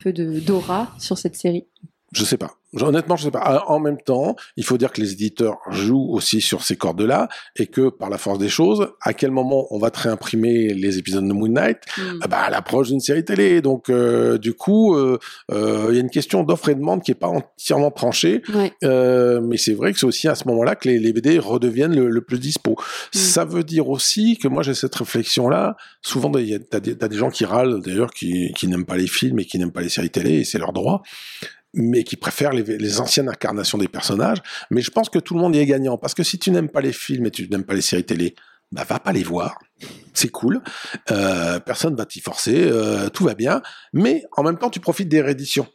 [0.02, 1.66] peu de d'aura sur cette série
[2.12, 2.52] Je sais pas.
[2.80, 3.54] Honnêtement, je sais pas.
[3.54, 7.28] Euh, en même temps, il faut dire que les éditeurs jouent aussi sur ces cordes-là
[7.56, 10.96] et que par la force des choses, à quel moment on va te réimprimer les
[10.98, 12.18] épisodes de Moon Knight Hmm.
[12.22, 13.60] Ah bah, à l'approche d'une série télé.
[13.60, 15.18] Donc, euh, du coup, euh,
[15.50, 18.42] euh, il y a une question d'offre et demande qui est pas entièrement tranchée.
[18.54, 18.72] Ouais.
[18.84, 21.94] Euh, mais c'est vrai que c'est aussi à ce moment-là que les, les BD redeviennent
[21.94, 22.76] le, le plus dispo.
[23.12, 25.76] Ça veut dire aussi que moi j'ai cette réflexion-là.
[26.00, 29.06] Souvent, il y a- t'as des, gens qui râlent, d'ailleurs, qui, qui n'aiment pas les
[29.06, 31.02] films et qui n'aiment pas les séries télé, et c'est leur droit,
[31.74, 34.38] mais qui préfèrent les, les anciennes incarnations des personnages.
[34.70, 36.68] Mais je pense que tout le monde y est gagnant, parce que si tu n'aimes
[36.68, 38.34] pas les films et tu n'aimes pas les séries télé,
[38.72, 39.58] bah va pas les voir.
[40.14, 40.62] C'est cool.
[41.10, 42.58] Euh, personne va t'y forcer.
[42.70, 43.60] euh, tout va bien.
[43.92, 45.66] Mais en même temps, tu profites des rééditions.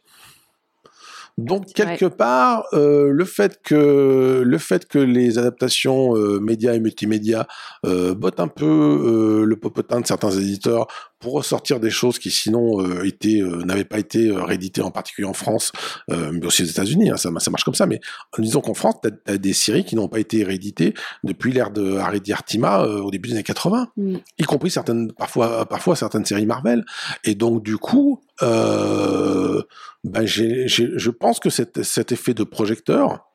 [1.38, 6.80] Donc quelque part, euh, le fait que le fait que les adaptations euh, médias et
[6.80, 7.46] multimédia
[7.86, 12.80] euh, bottent un peu le popotin de certains éditeurs pour ressortir des choses qui sinon
[12.80, 15.72] euh, étaient euh, n'avaient pas été euh, rééditées en particulier en France,
[16.08, 17.10] mais aussi aux États-Unis.
[17.10, 17.86] Hein, ça, ça marche comme ça.
[17.86, 18.00] Mais
[18.38, 21.96] disons qu'en France, t'as as des séries qui n'ont pas été rééditées depuis l'ère de
[21.96, 24.18] Harry Artima au début des années 80 Hmm.
[24.38, 26.84] y compris certaines parfois parfois certaines séries Marvel
[27.24, 29.64] et donc du coup ben
[30.26, 33.28] je pense que cet, cet effet de projecteur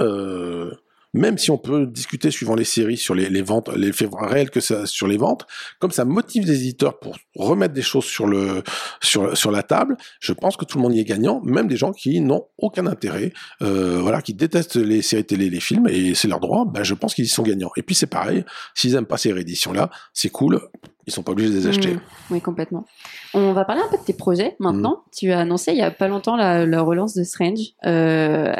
[0.00, 0.72] euh,
[1.14, 4.60] même si on peut discuter suivant les séries sur les, les ventes, l'effet réel que
[4.60, 5.46] ça sur les ventes,
[5.78, 8.62] comme ça motive les éditeurs pour remettre des choses sur le
[9.00, 11.76] sur sur la table, je pense que tout le monde y est gagnant, même des
[11.76, 16.14] gens qui n'ont aucun intérêt, euh, voilà, qui détestent les séries télé, les films et
[16.14, 17.70] c'est leur droit, ben je pense qu'ils y sont gagnants.
[17.76, 20.60] Et puis c'est pareil, s'ils aiment pas ces rééditions là, c'est cool,
[21.06, 21.94] ils sont pas obligés de les acheter.
[21.94, 22.00] Mm,
[22.30, 22.86] oui, complètement.
[23.34, 25.04] On va parler un peu de tes projets maintenant.
[25.06, 25.10] Mm.
[25.16, 27.74] Tu as annoncé il y a pas longtemps la, la relance de Strange.
[27.86, 28.54] Euh,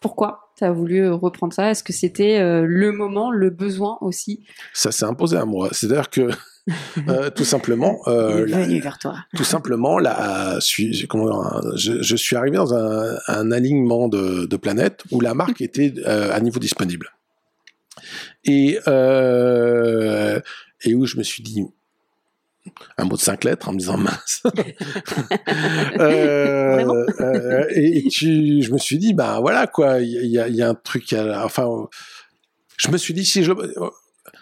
[0.00, 0.49] pourquoi?
[0.60, 1.70] Tu as voulu reprendre ça?
[1.70, 4.44] Est-ce que c'était euh, le moment, le besoin aussi?
[4.72, 5.68] Ça s'est imposé à moi.
[5.72, 6.30] C'est-à-dire que
[7.08, 9.16] euh, tout simplement, euh, Il est la- venu vers toi.
[9.36, 15.20] tout simplement, là, je, je suis arrivé dans un, un alignement de, de planètes où
[15.20, 17.10] la marque était euh, à niveau disponible.
[18.44, 20.40] Et, euh,
[20.84, 21.64] et où je me suis dit
[22.98, 24.42] un mot de cinq lettres en me disant mince.
[25.98, 30.48] Euh, euh, et et tu, je me suis dit, ben voilà quoi, il y a,
[30.48, 31.66] il y a un truc, à- enfin,
[32.76, 33.52] je me suis dit si je,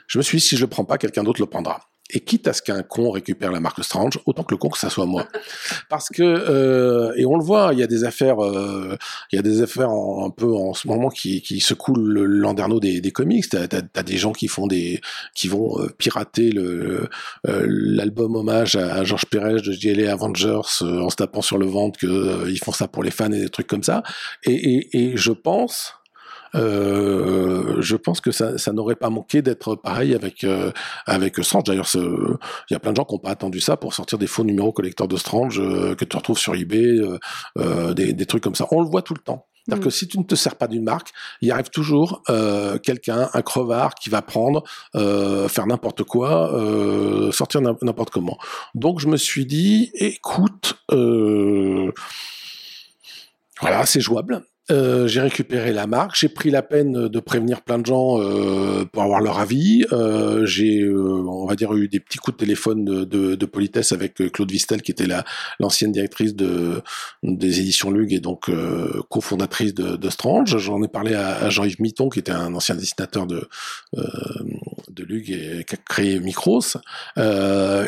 [0.07, 1.81] je me suis dit si je le prends pas, quelqu'un d'autre le prendra.
[2.11, 4.79] Et quitte à ce qu'un con récupère la marque Strange, autant que le con que
[4.79, 5.27] ça soit moi.
[5.90, 8.97] Parce que euh, et on le voit, il y a des affaires, euh,
[9.31, 12.25] il y a des affaires en- un peu en ce moment qui, qui secouent le
[12.25, 13.49] landerneau des, des comics.
[13.51, 15.01] T'as as, des gens qui font des,
[15.35, 17.09] qui vont euh, pirater le
[17.47, 21.59] euh, l'album hommage à, à Georges Pérez de JLA Avengers euh, en se tapant sur
[21.59, 24.03] le ventre que ils font ça pour les fans et des trucs comme ça.
[24.44, 25.92] Et, et, et je pense
[26.55, 30.71] euh, je pense que ça, ça n'aurait pas manqué d'être pareil avec euh,
[31.07, 31.65] avec Strange.
[31.65, 34.27] D'ailleurs, il y a plein de gens qui n'ont pas attendu ça pour sortir des
[34.27, 37.19] faux numéros collecteurs de Strange euh, que tu retrouves sur eBay, euh,
[37.59, 38.67] euh, des, des trucs comme ça.
[38.71, 39.47] On le voit tout le temps.
[39.67, 39.85] C'est-à-dire Mm.
[39.85, 41.09] que si tu ne te sers pas d'une marque,
[41.43, 44.65] il arrive toujours euh, quelqu'un, un crevard, qui va prendre,
[44.97, 48.39] euh, faire n'importe quoi, euh, sortir n'im- n'importe comment.
[48.75, 51.93] Donc je me suis dit, écoute, euh,
[53.61, 54.43] voilà, c'est jouable.
[54.71, 58.85] Euh, j'ai récupéré la marque, j'ai pris la peine de prévenir plein de gens euh,
[58.85, 59.85] pour avoir leur avis.
[59.93, 63.47] Euh, j'ai, euh, on va dire, eu des petits coups de téléphone de, de, de
[63.47, 65.25] politesse avec euh, Claude Vistel, qui était la
[65.59, 66.83] l'ancienne directrice de
[67.23, 68.51] des éditions Lug et donc
[69.09, 70.59] cofondatrice de, de Strange.
[70.59, 73.49] J'en ai parlé à, à Jean-Yves Mitton, qui était un ancien dessinateur de
[73.95, 76.61] de Lug et qui a créé Micros.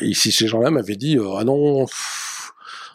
[0.00, 1.86] Ici, ces gens-là m'avaient dit ah non.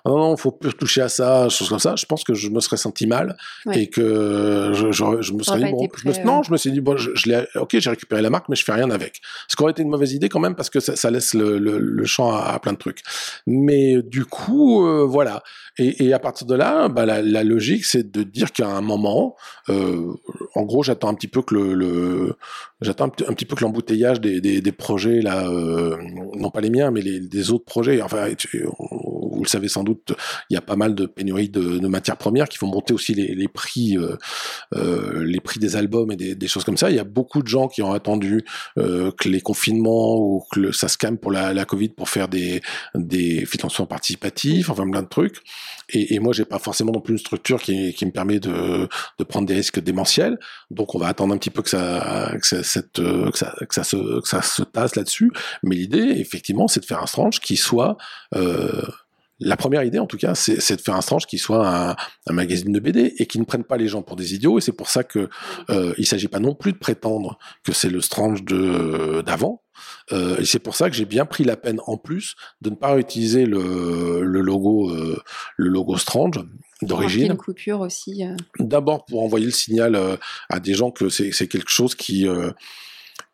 [0.06, 1.96] Ah non, non, faut plus toucher à ça, choses comme ça.
[1.96, 3.82] Je pense que je me serais senti mal Ouais.
[3.82, 6.72] et que je, je, je me serais dit bon, je me- non, je me suis
[6.72, 9.22] dit bon, je, je l'ai, ok, j'ai récupéré la marque, mais je fais rien avec.
[9.48, 11.58] Ce qui aurait été une mauvaise idée quand même parce que ça, ça laisse le,
[11.58, 13.00] le, le champ à, à plein de trucs.
[13.48, 15.42] Mais du coup, euh, voilà.
[15.78, 18.82] Et, et à partir de là, bah, la, la logique, c'est de dire qu'à un
[18.82, 19.36] moment,
[19.70, 20.14] euh,
[20.54, 22.36] en gros, j'attends un petit peu que le, le
[22.80, 25.98] j'attends un, petit- un petit peu que l'embouteillage des, des, des projets là, euh,
[26.38, 28.02] non pas les miens, mais les, des autres projets.
[28.02, 28.28] Enfin,
[29.46, 30.14] le savez sans doute,
[30.50, 33.48] il y a pas mal de pénuries de, matières premières qui vont monter aussi les,
[33.48, 34.18] prix, euh,
[34.74, 36.90] euh, les prix des albums et des, choses comme ça.
[36.90, 38.44] Il y a beaucoup de gens qui ont attendu
[38.78, 42.62] euh, que les confinements ou que ça se calme pour la, Covid pour faire des,
[42.94, 45.38] des financements participatifs, enfin plein de trucs.
[45.90, 48.88] Et, et moi, j'ai pas forcément non plus une structure qui, me permet de,
[49.28, 50.38] prendre des risques démentiels.
[50.72, 52.64] Donc, on va attendre un petit peu que ça, que ça,
[53.84, 55.32] se, tasse là-dessus.
[55.64, 57.98] Mais l'idée, effectivement, c'est de faire un strange qui soit
[59.40, 61.96] la première idée, en tout cas, c'est c'est de faire un strange qui soit un,
[62.28, 64.58] un magazine de BD et qui ne prenne pas les gens pour des idiots.
[64.58, 65.30] Et c'est pour ça que
[65.70, 69.62] euh, il s'agit pas non plus de prétendre que c'est le strange de d'avant.
[70.14, 72.76] Euh, et c'est pour ça que j'ai bien pris la peine en plus de ne
[72.76, 75.22] pas utiliser le, le logo, euh,
[75.58, 76.40] le logo Strange
[76.82, 77.32] d'origine.
[77.32, 78.24] Une coupure aussi.
[78.24, 78.36] euh.
[78.60, 80.16] D'abord pour envoyer le signal euh,
[80.50, 82.52] à des gens que c'est c'est quelque chose qui euh,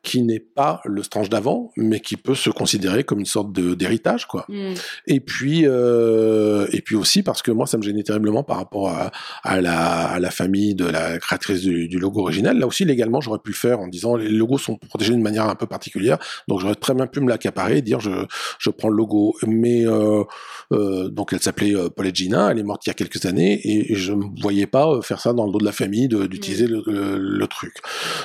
[0.04, 4.26] qui n'est pas le Strange d'avant, mais qui peut se considérer comme une sorte d'héritage,
[4.26, 4.46] quoi.
[4.50, 4.74] Hmm.
[5.06, 8.90] Et puis, euh, et puis aussi parce que moi, ça me gênait terriblement par rapport
[8.90, 9.12] à,
[9.44, 12.58] à, la, à la famille de la créatrice du, du logo original.
[12.58, 15.48] Là aussi, légalement, j'aurais pu le faire en disant les logos sont protégés d'une manière
[15.48, 18.26] un peu particulière, donc j'aurais très bien pu me l'accaparer et dire je,
[18.58, 19.36] je prends le logo.
[19.46, 20.24] Mais euh,
[20.72, 23.94] euh, donc, elle s'appelait Paulette Gina, elle est morte il y a quelques années et,
[23.94, 26.82] et je ne voyais pas faire ça dans le dos de la famille, d'utiliser le,
[26.88, 27.76] le, le truc.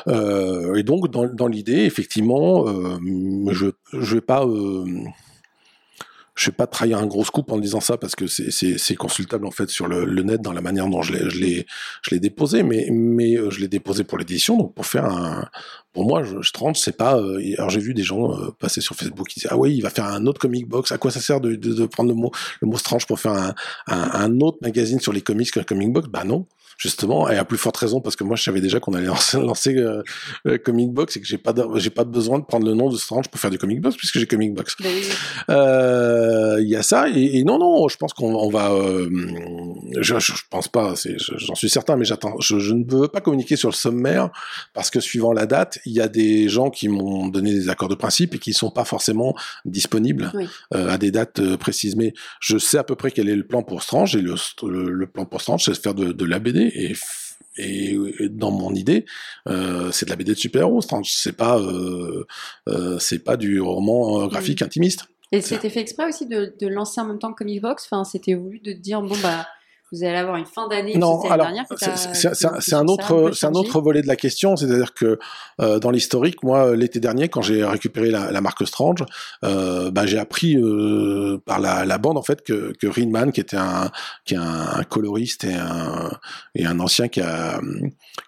[0.06, 2.98] Et donc, dans, dans l'idée, effectivement, euh,
[3.52, 4.84] je je vais pas euh,
[6.36, 9.50] je vais pas trahir un gros scoop en disant ça parce que c'est consultable en
[9.50, 12.62] fait sur le, net dans la manière dont je l'ai déposé.
[12.62, 15.48] Mais mais euh, je l'ai déposé pour l'édition donc pour faire un
[15.94, 18.94] pour moi je, tranche c'est pas euh, alors j'ai vu des gens euh, passer sur
[18.94, 21.20] Facebook qui disaient ah oui il va faire un autre comic box à quoi ça
[21.20, 23.54] sert de, de, de prendre le mot le mot strange pour faire un,
[23.86, 26.08] un, un autre magazine sur les comics qu'un comic box?
[26.08, 26.46] Bah non
[26.76, 29.38] justement et à plus forte raison parce que moi je savais déjà qu'on allait lancer,
[29.40, 30.02] lancer euh,
[30.46, 32.96] euh, comic box et que j'ai pas j'ai pas besoin de prendre le nom de
[32.96, 35.02] Strange pour faire du comic box puisque j'ai comic box oui, oui.
[35.50, 38.70] euh, il y a ça et, et non non je pense qu'on on va
[40.00, 40.94] je, je, pense pas
[41.38, 44.30] j'en suis certain mais j'attends je, je ne veux pas communiquer sur le sommaire
[44.74, 47.88] parce que suivant la date il y a des gens qui m'ont donné des accords
[47.88, 49.34] de principe et qui sont pas forcément
[49.64, 50.46] disponibles Oui.
[50.72, 53.82] à des dates précises mais je sais à peu près quel est le plan pour
[53.82, 54.34] Strange et le,
[54.64, 57.96] le, le plan pour Strange c'est de faire de, de la BD et f- et
[58.20, 59.06] et dans mon idée,
[59.48, 60.80] euh, c'est de la BD de super-héros.
[61.04, 62.26] C'est pas, euh,
[62.68, 65.06] euh, c'est pas du roman euh, graphique intimiste.
[65.32, 67.88] Et c'était fait exprès aussi de, de lancer en même temps que Comic Box?
[67.90, 69.46] Enfin, c'était voulu de dire bon bah
[69.92, 70.96] vous allez avoir une fin d'année.
[70.96, 71.46] Non, alors
[71.76, 75.18] c'est- un- autre, c'est un autre volet de la question, c'est-à-dire que
[75.60, 79.04] euh, dans l'historique, moi l'été dernier, quand j'ai récupéré la, la marque Strange,
[79.44, 83.40] euh, bah, j'ai appris euh, par la, la bande en fait que, que Rinman, qui
[83.40, 83.90] était un,
[84.24, 86.10] qui est un, coloriste et un,
[86.54, 87.60] et un ancien qui a,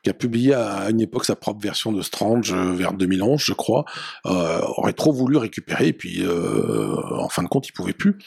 [0.02, 3.52] qui a publié à une époque sa propre version de Strange euh, vers 2011, je
[3.52, 3.84] crois,
[4.26, 8.18] euh, aurait trop voulu récupérer et puis euh, en fin de compte, il pouvait plus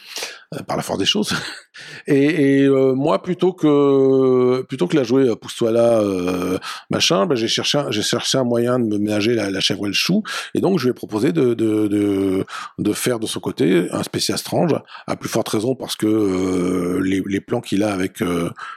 [0.54, 1.34] euh, par la force des choses.
[2.06, 6.58] Et, et, euh, plutôt que plutôt que la jouer euh, pousse-toi là, euh,
[6.90, 9.94] machin, bah, j'ai cherché j'ai cherché un moyen de me ménager la, chèvre et le
[9.94, 10.24] chou.
[10.54, 12.46] Et donc, je lui ai proposé de de,
[12.78, 14.76] de, faire de son côté un spécial Strange,
[15.08, 18.24] à plus forte raison parce que euh, les, plans qu'il a avec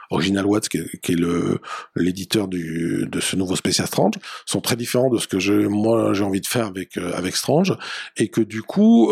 [0.09, 1.59] Original Watts, qui est, le
[1.95, 6.13] l'éditeur du de ce nouveau spécial Strange, sont très différents de ce que je moi
[6.13, 7.75] j'ai envie de faire avec avec Strange,
[8.17, 9.11] et que du coup,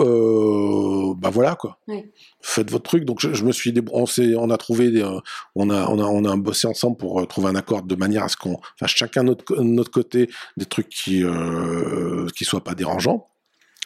[1.18, 2.06] bah voilà quoi Oui.
[2.44, 3.06] Faites votre truc.
[3.06, 4.06] Donc je, me suis on,
[4.38, 5.20] on a trouvé, euh,
[5.56, 8.24] on a, on a, on a bossé ensemble pour euh, trouver un accord de manière
[8.24, 12.76] à ce qu'on fasse chacun notre, notre côté des trucs qui, euh, qui soient pas
[12.76, 13.28] dérangeants.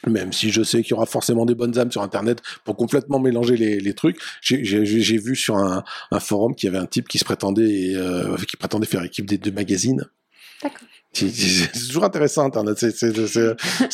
[0.05, 3.19] Même si je sais qu'il y aura forcément des bonnes âmes sur Internet pour complètement
[3.19, 4.63] mélanger les, les trucs, j'ai-
[5.17, 8.57] vu sur un, un forum qu'il y avait un type qui se prétendait, euh, qui
[8.57, 10.05] prétendait faire équipe des deux magazines.
[10.61, 10.87] D'accord.
[11.13, 13.09] C'est toujours intéressant Internet, c'est c'est-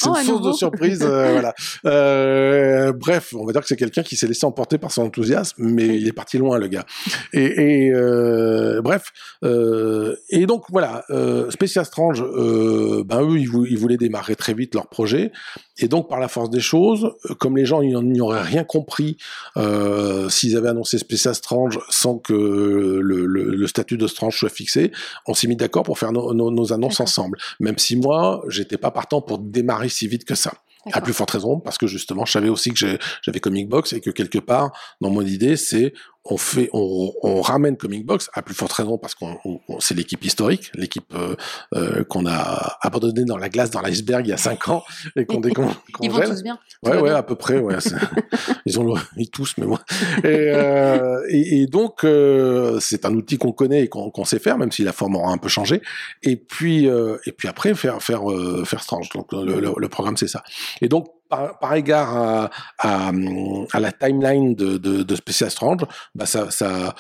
[0.06, 1.02] Oh, une source de surprise.
[1.04, 1.54] euh, voilà.
[1.86, 5.56] Euh, bref, on va dire que c'est quelqu'un qui s'est laissé emporter par son enthousiasme,
[5.64, 6.86] mais il est parti loin, le gars.
[7.32, 9.06] Et, et, euh, bref,
[9.46, 11.50] euh, et donc voilà, euh,
[11.86, 15.32] Strange, euh, ben eux, ils, vou- ils voulaient démarrer très vite leur projet.
[15.80, 19.18] Et donc, par la force des choses, euh, comme les gens n'y auraient rien compris
[19.58, 24.50] euh, s'ils avaient annoncé Special Strange sans que le, le, le statut de Strange soit
[24.50, 24.92] fixé,
[25.28, 27.38] on s'est mis d'accord pour faire nos, annonces ensemble.
[27.60, 30.54] Même si moi, j'étais pas partant pour démarrer si vite que ça.
[30.92, 34.02] À plus forte raison, parce que justement, je savais aussi que j'avais Comic Box et
[34.02, 35.94] que quelque part, dans mon idée, c'est
[36.26, 39.80] on fait, on, on ramène Comic Box à plus forte raison parce qu'on, on- on-
[39.82, 41.36] c'est l'équipe historique, l'équipe euh,
[41.76, 44.84] euh, qu'on a abandonnée dans la glace, dans l'iceberg il y a cinq ans
[45.18, 46.58] et qu'on décon- qu'on Ils vont tous bien.
[46.84, 47.16] Ouais, ouais, bien.
[47.16, 47.76] à peu près, ouais.
[48.66, 49.82] ils ont le, ils tous, mais moi.
[50.24, 54.40] Et, euh, et, et donc, euh, c'est un outil qu'on connaît et qu'on qu'on sait
[54.40, 55.82] faire, même si la forme aura un peu changé.
[56.22, 59.10] Et puis, euh, et puis après, faire, faire, euh, faire Strange.
[59.10, 60.44] Donc, le, le, le programme, c'est ça.
[60.82, 63.12] Et donc, par, par égard à, à,
[63.72, 65.82] à la timeline de, de, de Special Strange,
[66.16, 66.94] bah, ça, ça,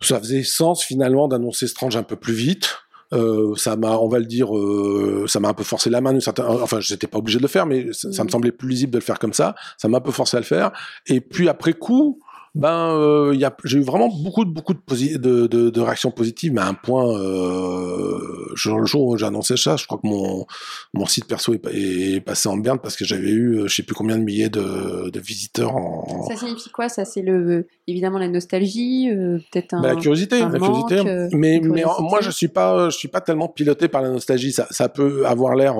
[0.00, 2.76] ça faisait sens finalement d'annoncer Strange un peu plus vite.
[3.14, 6.12] Euh, ça m'a, on va le dire, euh, ça m'a un peu forcé la main.
[6.12, 8.30] d'une certaine- Enfin, j'étais pas obligé de le faire, mais ça, ça me Mhm.
[8.32, 9.54] semblait plus lisible de le faire comme ça.
[9.78, 10.72] Ça m'a un peu forcé à le faire.
[11.06, 12.20] Et puis après coup,
[12.58, 15.70] ben, euh, il y a, j'ai eu vraiment beaucoup de beaucoup de, posi- de, de,
[15.70, 18.18] de réactions positives, mais à un point, euh,
[18.54, 20.44] je- le jour où j'ai annoncé ça, je crois que mon
[20.92, 23.74] mon site perso est, pa- est passé en berne parce que j'avais eu, euh, je
[23.76, 26.26] sais plus combien de milliers de, de visiteurs en.
[26.28, 29.80] Ça signifie quoi Ça, c'est le évidemment la nostalgie, euh, peut-être un.
[29.82, 30.96] Bah, la curiosité, un la curiosité.
[30.96, 34.52] manque, mais en- moi je suis pas je suis pas tellement piloté par la nostalgie.
[34.52, 35.76] Ça ça peut avoir l'air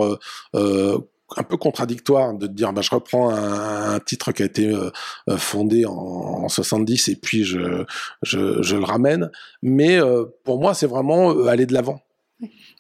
[1.37, 4.67] un peu contradictoire de te dire bah je reprends un, un titre qui a été
[4.67, 4.91] euh,
[5.29, 7.85] euh, fondé en, en, 70 et puis je
[8.23, 9.31] je, je le ramène.
[9.63, 12.01] Mais euh, pour moi c'est vraiment aller de l'avant.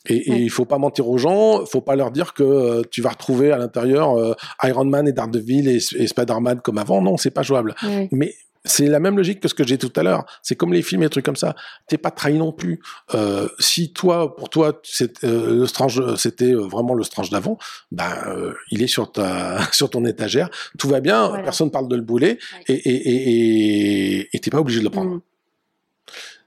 [0.06, 3.10] Et, et il faut pas mentir aux gens, faut pas leur dire que tu vas
[3.10, 7.02] retrouver à l'intérieur Iron Man et Daredevil et, et Spider-Man comme avant.
[7.02, 7.74] Non, c'est pas jouable.
[8.12, 8.34] Mais
[8.68, 10.24] c'est la même logique que ce que j'ai tout à l'heure.
[10.42, 11.56] C'est comme les films et trucs comme ça.
[11.86, 12.80] T'es pas trahi non plus.
[13.14, 14.80] Euh, si toi, pour toi,
[15.24, 17.58] euh, le Strange, c'était euh, vraiment le Strange d'avant,
[17.90, 20.50] ben euh, il est sur ta, sur ton étagère.
[20.78, 21.28] Tout va bien.
[21.28, 21.42] Voilà.
[21.42, 25.16] Personne parle de le bouler et et et et t'es pas obligé de le prendre.
[25.16, 25.20] Mm.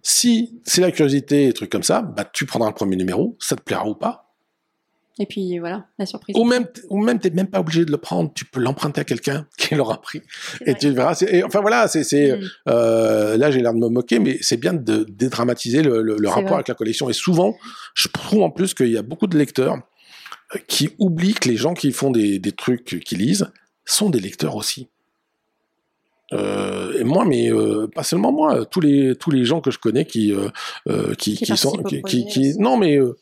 [0.04, 3.38] Si c'est la curiosité et trucs comme ça, bah tu prendras le premier numéro.
[3.40, 4.21] Ça te plaira ou pas.
[5.20, 6.36] Et puis voilà, la surprise.
[6.38, 8.32] Ou même, ou même t'es même pas obligé de le prendre.
[8.34, 10.22] Tu peux l'emprunter à quelqu'un qui l'aura pris.
[10.66, 11.22] Et tu verras.
[11.28, 12.50] Et, enfin voilà, c'est, c'est mm.
[12.70, 16.28] euh, là j'ai l'air de me moquer, mais c'est bien de dédramatiser le, le, le
[16.30, 16.56] rapport vrai.
[16.56, 17.10] avec la collection.
[17.10, 17.56] Et souvent,
[17.94, 19.78] je trouve en plus qu'il y a beaucoup de lecteurs
[20.68, 23.52] qui oublient que les gens qui font des, des trucs qui lisent
[23.86, 24.88] sont des lecteurs aussi.
[26.34, 29.80] Euh, et moi, mais euh, pas seulement moi, tous les tous les gens que je
[29.80, 30.48] connais qui euh,
[30.88, 33.18] euh qui, qui, qui sont qui, qui, non mais euh,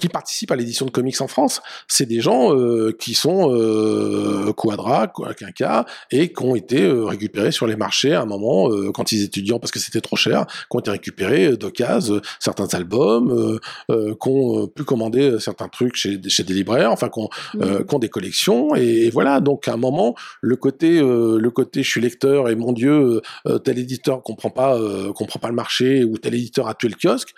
[0.00, 4.52] qui participent à l'édition de comics en France, c'est des gens euh, qui sont euh,
[4.52, 8.90] Quadra, Quinca, et qui ont été euh, récupérés sur les marchés à un moment euh,
[8.92, 12.68] quand ils étudiants parce que c'était trop cher, qui ont été récupérés d'occasion, euh, certains
[12.74, 13.58] albums,
[13.90, 17.84] euh, qui ont pu commander certains trucs chez, chez des libraires, enfin qui ont, mmh.
[17.84, 19.40] qui ont des collections, et, et, voilà.
[19.40, 23.20] Donc à un moment, le côté, le côté je suis lecteur et mon Dieu,
[23.64, 24.78] tel éditeur comprend pas,
[25.14, 27.34] comprend pas le marché ou tel éditeur a tué le kiosque,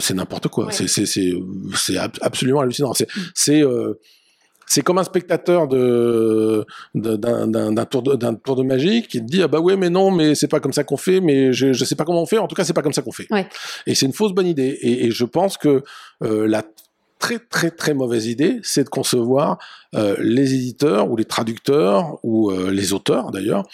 [0.00, 0.66] c'est n'importe quoi.
[0.66, 0.72] Ouais.
[0.72, 2.92] C'est absolument hallucinant.
[3.34, 3.98] C'est euh,
[4.66, 9.42] c'est comme un spectateur de d'un tour de d'un tour de magie qui te dit
[9.42, 11.84] ah bah ouais mais non mais c'est pas comme ça qu'on fait mais je je
[11.84, 13.48] sais pas comment on fait en tout cas c'est pas comme ça qu'on fait ouais.
[13.86, 15.82] et c'est une fausse bonne idée et, et je pense que
[16.24, 16.64] euh, la
[17.18, 19.58] très très très mauvaise idée c'est de concevoir
[19.94, 23.64] euh, les éditeurs ou les traducteurs ou euh, les auteurs d'ailleurs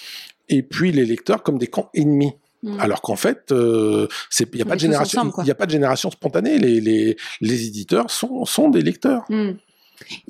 [0.48, 2.80] et puis les lecteurs comme des camps ennemis Mmh.
[2.80, 4.06] Alors qu'en fait, euh,
[4.40, 6.58] il n'y a pas de génération, il a pas de génération spontanée.
[6.58, 9.24] Les, les, les éditeurs sont, sont des lecteurs.
[9.28, 9.52] Mmh.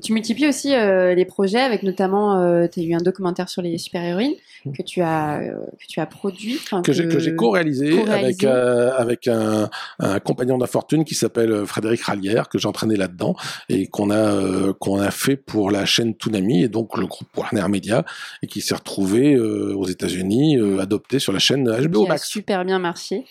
[0.03, 3.63] Tu multiplies aussi euh, les projets avec notamment, euh, tu as eu un documentaire sur
[3.63, 4.73] les super-héroïnes mmh.
[4.73, 8.93] que tu as euh, que tu as produit, que, que j'ai co-réalisé, co avec euh,
[8.97, 13.35] avec un, un compagnon d'infortune qui s'appelle Frédéric Rallière que j'entraînais là-dedans
[13.69, 17.67] et qu'on a qu'on a fait pour la chaîne Toonami et donc le groupe Warner
[17.69, 18.05] Media
[18.43, 22.23] et qui s'est retrouvé aux États-Unis adopté sur la chaîne HBO qui Max.
[22.23, 23.25] A super bien marché.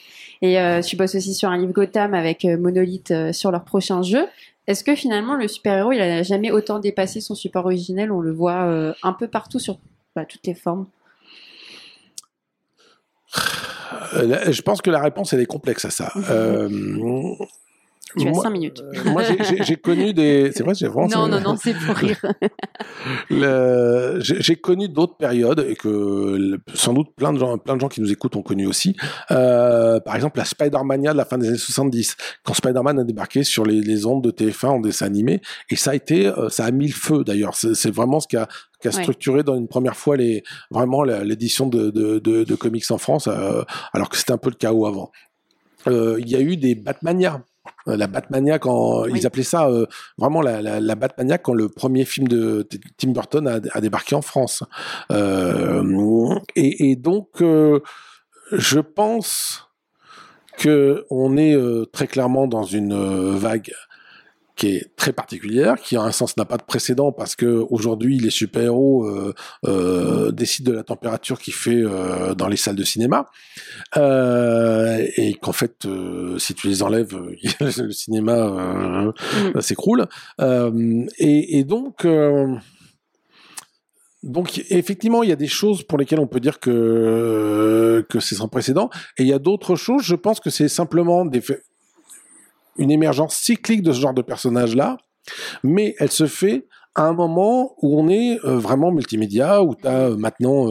[0.44, 4.26] Et tu bosses aussi sur un livre Gotham avec Monolith sur leur prochain jeu.
[4.68, 8.12] Est-ce que finalement le super-héros, il n'a jamais autant dépassé son support originel?
[8.12, 9.80] On le voit euh, un peu partout sur
[10.16, 10.88] bah, toutes les formes.
[14.14, 16.12] Euh, je pense que la réponse, elle est complexe à ça.
[16.30, 16.70] euh,
[18.18, 18.82] tu as 5 minutes.
[18.82, 19.24] Euh, moi,
[19.62, 20.52] j'ai connu des.
[20.54, 21.08] C'est vrai, j'ai vraiment.
[21.08, 22.20] Non, non, non, c'est pour rire.
[24.20, 28.02] j'ai connu d'autres périodes et que sans doute plein de gens, plein de gens qui
[28.02, 28.96] nous écoutent ont connu aussi.
[29.32, 33.44] Euh, par exemple, la Spider-Mania de la fin des années 70, quand Spider-Man a débarqué
[33.44, 36.66] sur les, les, ondes de TF1 en dessin animé, et ça a été, euh, ça
[36.66, 37.56] a mis le feu d'ailleurs.
[37.56, 38.48] C'est vraiment ce qui a
[38.82, 39.44] qui a structuré ouais.
[39.44, 43.62] dans une première fois les vraiment l'édition de, de, de, de, comics en France, euh,
[43.94, 45.12] alors que c'était un peu le chaos avant.
[45.88, 47.44] Euh, il y a eu des Batmania
[47.86, 49.14] la Batmania quand oui.
[49.16, 49.86] ils appelaient ça euh,
[50.18, 52.68] vraiment la, la, la, Batmania quand le premier film de
[52.98, 54.64] Tim Burton a, a débarqué en France
[55.12, 55.84] euh,
[56.56, 57.80] et, et, donc euh,
[58.52, 59.68] je pense
[60.58, 63.72] que on est euh, très clairement dans une vague
[64.56, 68.20] qui est très particulière, qui en un sens n'a pas de précédent parce que aujourd'hui
[68.20, 69.34] les super-héros euh,
[69.66, 73.28] euh, décident de la température qu'il fait euh, dans les salles de cinéma
[73.96, 75.88] et qu'en fait
[76.38, 77.18] si tu les enlèves
[77.60, 79.14] le cinéma
[79.56, 79.62] mmh.
[79.62, 80.08] s'écroule
[80.40, 82.06] et, et, donc
[84.24, 88.36] donc effectivement, il y a des choses pour lesquelles on peut dire que que c'est
[88.36, 90.04] sans précédent, et il y a d'autres choses.
[90.04, 91.64] Je pense que c'est simplement des faits
[92.78, 94.98] une émergence cyclique de ce genre de personnage-là,
[95.64, 99.88] mais elle se fait à un moment où on est euh, vraiment multimédia, où tu
[99.88, 100.68] as euh, maintenant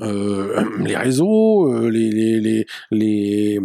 [0.00, 3.58] euh, les réseaux, euh, les, les, les, les,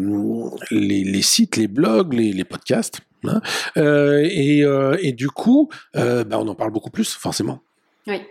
[0.72, 3.02] les, les sites, les blogs, les, les podcasts.
[3.24, 3.42] Hein,
[3.76, 4.64] et,
[5.02, 7.60] et, du coup, bah, on en parle beaucoup plus, forcément.
[8.06, 8.22] Oui,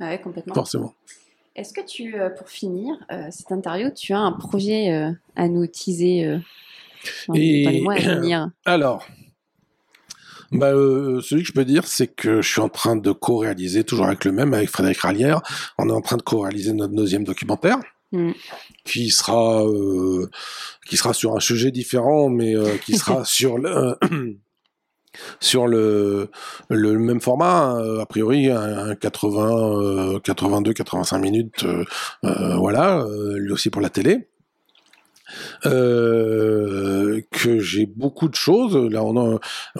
[0.00, 0.54] ouais, complètement.
[0.54, 0.94] Forcément.
[1.56, 2.94] Est-ce que tu, pour finir
[3.30, 6.38] cette interview, tu as un projet à nous teaser
[7.28, 9.06] dans, et, dans les mois à venir Alors,
[10.54, 13.82] bah, euh, celui que je peux dire, c'est que je suis en train de co-réaliser,
[13.82, 15.42] toujours avec le même, avec Frédéric Rallière,
[15.78, 17.78] on est en train de co-réaliser notre deuxième documentaire,
[18.12, 18.30] mm.
[18.84, 20.30] qui sera euh,
[20.86, 23.96] qui sera sur un sujet différent, mais euh, qui sera sur le
[25.40, 26.30] sur le,
[26.68, 31.66] le même format, euh, a priori un, 80, 82, 85 minutes,
[32.22, 34.28] voilà, lui aussi pour la télé.
[35.66, 38.76] Euh, que j'ai beaucoup de choses.
[38.76, 39.38] Là, on a,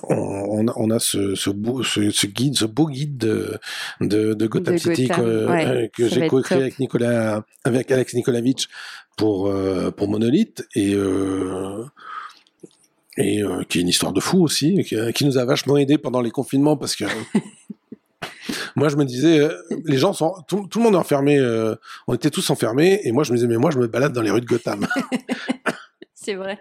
[0.08, 3.58] on, on a ce, ce, beau, ce, guide, ce beau guide de,
[4.00, 8.68] de, de Gotham City que, que j'ai coécrit avec Nicolas, avec Alex Nikolavitch
[9.16, 11.84] pour euh, pour Monolith et euh,
[13.16, 15.98] et euh, qui est une histoire de fou aussi, qui, qui, nous a vachement aidé
[15.98, 17.04] pendant les confinements parce que
[18.76, 19.52] moi, je me disais, euh,
[19.84, 21.74] les gens sont, tout, le monde est enfermé, euh,
[22.06, 24.22] on était tous enfermés, et moi, je me disais, mais moi, je me balade dans
[24.22, 24.86] les rues de Gotham.
[26.14, 26.58] C'est vrai.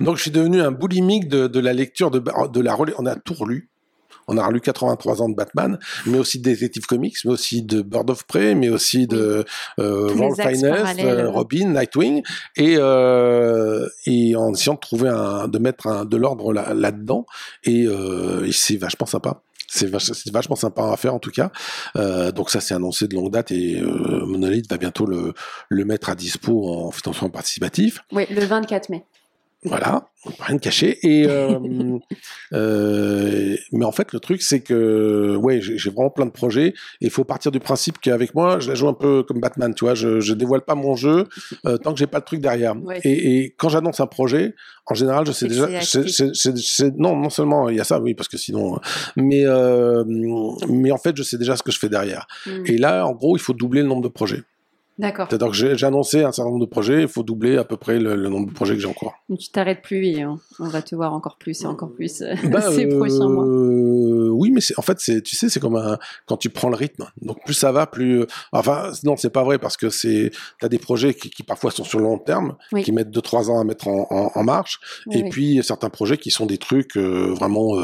[0.00, 3.16] Donc, je suis devenu un boulimique de, de la lecture de, de la On a
[3.16, 3.68] tout relu.
[4.26, 7.82] On a relu 83 ans de Batman, mais aussi de Detective Comics, mais aussi de
[7.82, 9.44] Bird of Prey, mais aussi de
[9.78, 12.22] euh, World Finest, euh, Robin, Nightwing,
[12.56, 17.26] et, euh, et en essayant de trouver un, de mettre un, de l'ordre là-dedans,
[17.64, 19.42] et, et c'est vachement sympa.
[19.74, 21.50] C'est vachement sympa à faire en tout cas.
[21.96, 25.34] Euh, donc ça c'est annoncé de longue date et euh, Monolith va bientôt le,
[25.68, 28.00] le mettre à dispo en financement participatif.
[28.12, 29.04] Oui, le 24 mai.
[29.64, 30.08] Voilà,
[30.40, 30.98] rien de caché.
[31.02, 31.58] Et euh,
[32.52, 36.68] euh, mais en fait, le truc, c'est que ouais, j'ai vraiment plein de projets.
[36.68, 39.74] Et il faut partir du principe qu'avec moi, je la joue un peu comme Batman,
[39.74, 39.94] tu vois.
[39.94, 41.24] Je, je dévoile pas mon jeu
[41.66, 42.74] euh, tant que j'ai pas le truc derrière.
[43.04, 44.54] Et, et, quand j'annonce un projet,
[44.86, 45.66] en général, je sais déjà.
[46.98, 48.78] non, non seulement il y a ça, oui, parce que sinon.
[49.16, 50.04] Mais euh,
[50.68, 52.26] mais en fait, je sais déjà ce que je fais derrière.
[52.46, 52.64] Hmm.
[52.66, 54.42] Et là, en gros, il faut doubler le nombre de projets.
[54.98, 55.26] D'accord.
[55.28, 57.98] C'est-à-dire que j'ai annoncé un certain nombre de projets, il faut doubler à peu près
[57.98, 59.14] le, nombre de projets que j'ai encore.
[59.38, 62.60] Tu t'arrêtes plus et on, va te voir encore plus et encore plus euh, bah,
[62.70, 63.44] ces prochains mois.
[64.44, 66.76] Euh, oui, mais en fait, c'est, tu sais, c'est comme un, quand tu prends le
[66.76, 67.06] rythme.
[67.22, 68.20] Donc plus ça va, plus.
[68.20, 70.30] Euh, enfin, non, c'est pas vrai parce que c'est,
[70.60, 73.60] t'as des projets qui, qui, parfois sont sur le long terme, qui mettent 2-3 ans
[73.60, 74.78] à mettre en, en, marche,
[75.10, 77.76] et puis certains projets qui sont des trucs vraiment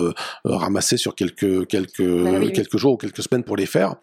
[0.44, 3.96] ramassés sur quelques quelques bah quelques jours ou quelques semaines pour les faire.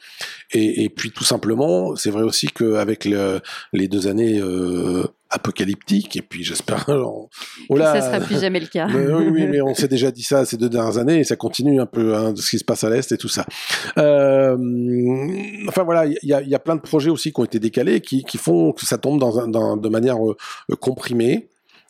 [0.51, 3.41] Et, et puis tout simplement, c'est vrai aussi qu'avec avec
[3.73, 6.85] les deux années euh, apocalyptiques, et puis j'espère.
[7.69, 8.87] Oh là, ça sera plus jamais le cas.
[8.93, 11.35] Mais, oui, oui, mais on s'est déjà dit ça ces deux dernières années, et ça
[11.35, 13.45] continue un peu hein, de ce qui se passe à l'est et tout ça.
[13.97, 14.55] Euh,
[15.67, 18.01] enfin voilà, il y a, y a, plein de projets aussi qui ont été décalés,
[18.01, 20.35] qui, qui font que ça tombe dans, dans de manière euh,
[20.79, 21.49] comprimée.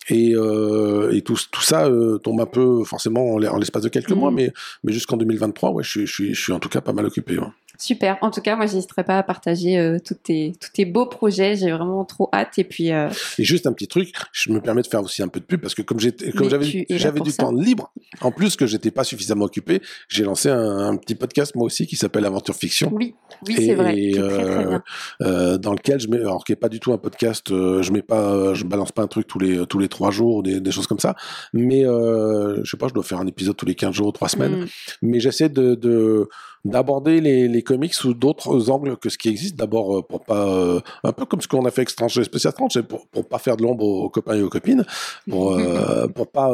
[0.09, 4.11] Et, euh, et tout, tout ça euh, tombe un peu forcément en l'espace de quelques
[4.11, 4.35] mois, mmh.
[4.35, 7.37] mais, mais jusqu'en 2023, ouais, je, je, je, suis en tout cas pas mal occupé.
[7.77, 8.17] Super.
[8.21, 11.55] En tout cas, moi, j'hésiterai pas à partager euh, tous, tes, tous tes beaux projets.
[11.55, 12.57] J'ai vraiment trop hâte.
[12.57, 12.91] Et puis.
[12.91, 13.09] Euh...
[13.37, 15.61] Et juste un petit truc, je me permets de faire aussi un peu de pub
[15.61, 19.03] parce que comme j'étais, comme j'avais, j'avais du temps libre, en plus que j'étais pas
[19.03, 22.89] suffisamment occupé, j'ai lancé un, petit podcast moi aussi qui s'appelle Aventure Fiction.
[22.93, 23.15] Oui,
[23.47, 23.97] oui, c'est vrai.
[23.97, 24.79] Et, euh,
[25.21, 27.91] euh, dans lequel je mets, alors qui est pas du tout un podcast, euh, je
[27.91, 30.71] mets pas, je balance pas un truc tous les tous les trois jours, des, des
[30.71, 31.15] choses comme ça.
[31.53, 34.61] Mais je sais pas, je dois faire un épisode tous les 15 jours, trois semaines.
[34.61, 34.67] Mm.
[35.03, 36.27] Mais j'essaie de, de
[36.67, 39.55] d'aborder les, les, comics sous d'autres angles que ce qui existe.
[39.55, 42.53] D'abord, euh, pour pas, euh, un peu comme ce qu'on a fait avec Stranger Special
[42.53, 44.83] 30, c'est pour, pour pas faire de l'ombre aux copains et aux copines,
[45.29, 46.53] pour, euh, pour pas,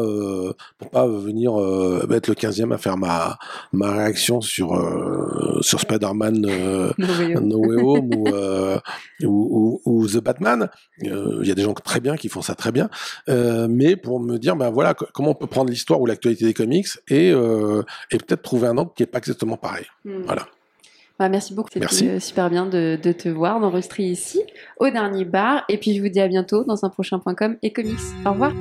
[0.78, 1.54] pour pas venir
[2.12, 3.38] être le 15e à faire ma,
[3.72, 4.74] ma réaction sur,
[5.62, 6.42] sur Spider-Man
[7.42, 8.10] No Way Home
[9.24, 10.70] ou, ou, ou, The Batman.
[11.00, 12.90] Il y a des gens très bien qui font ça très bien,
[13.28, 16.88] mais pour me dire, ben voilà, comment on peut prendre l'histoire ou l'actualité des comics
[17.08, 19.86] et, et peut-être trouver un angle qui est pas exactement pareil.
[20.06, 20.24] Hmm.
[20.26, 20.48] Voilà.
[21.20, 21.70] Bah, merci beaucoup.
[21.72, 24.42] C'était super bien de, te voir, d'enregistrer ici,
[24.80, 25.64] au dernier bar.
[25.70, 27.98] Et puis, je vous dis à bientôt dans un prochain point com et comics.
[28.26, 28.52] Au revoir.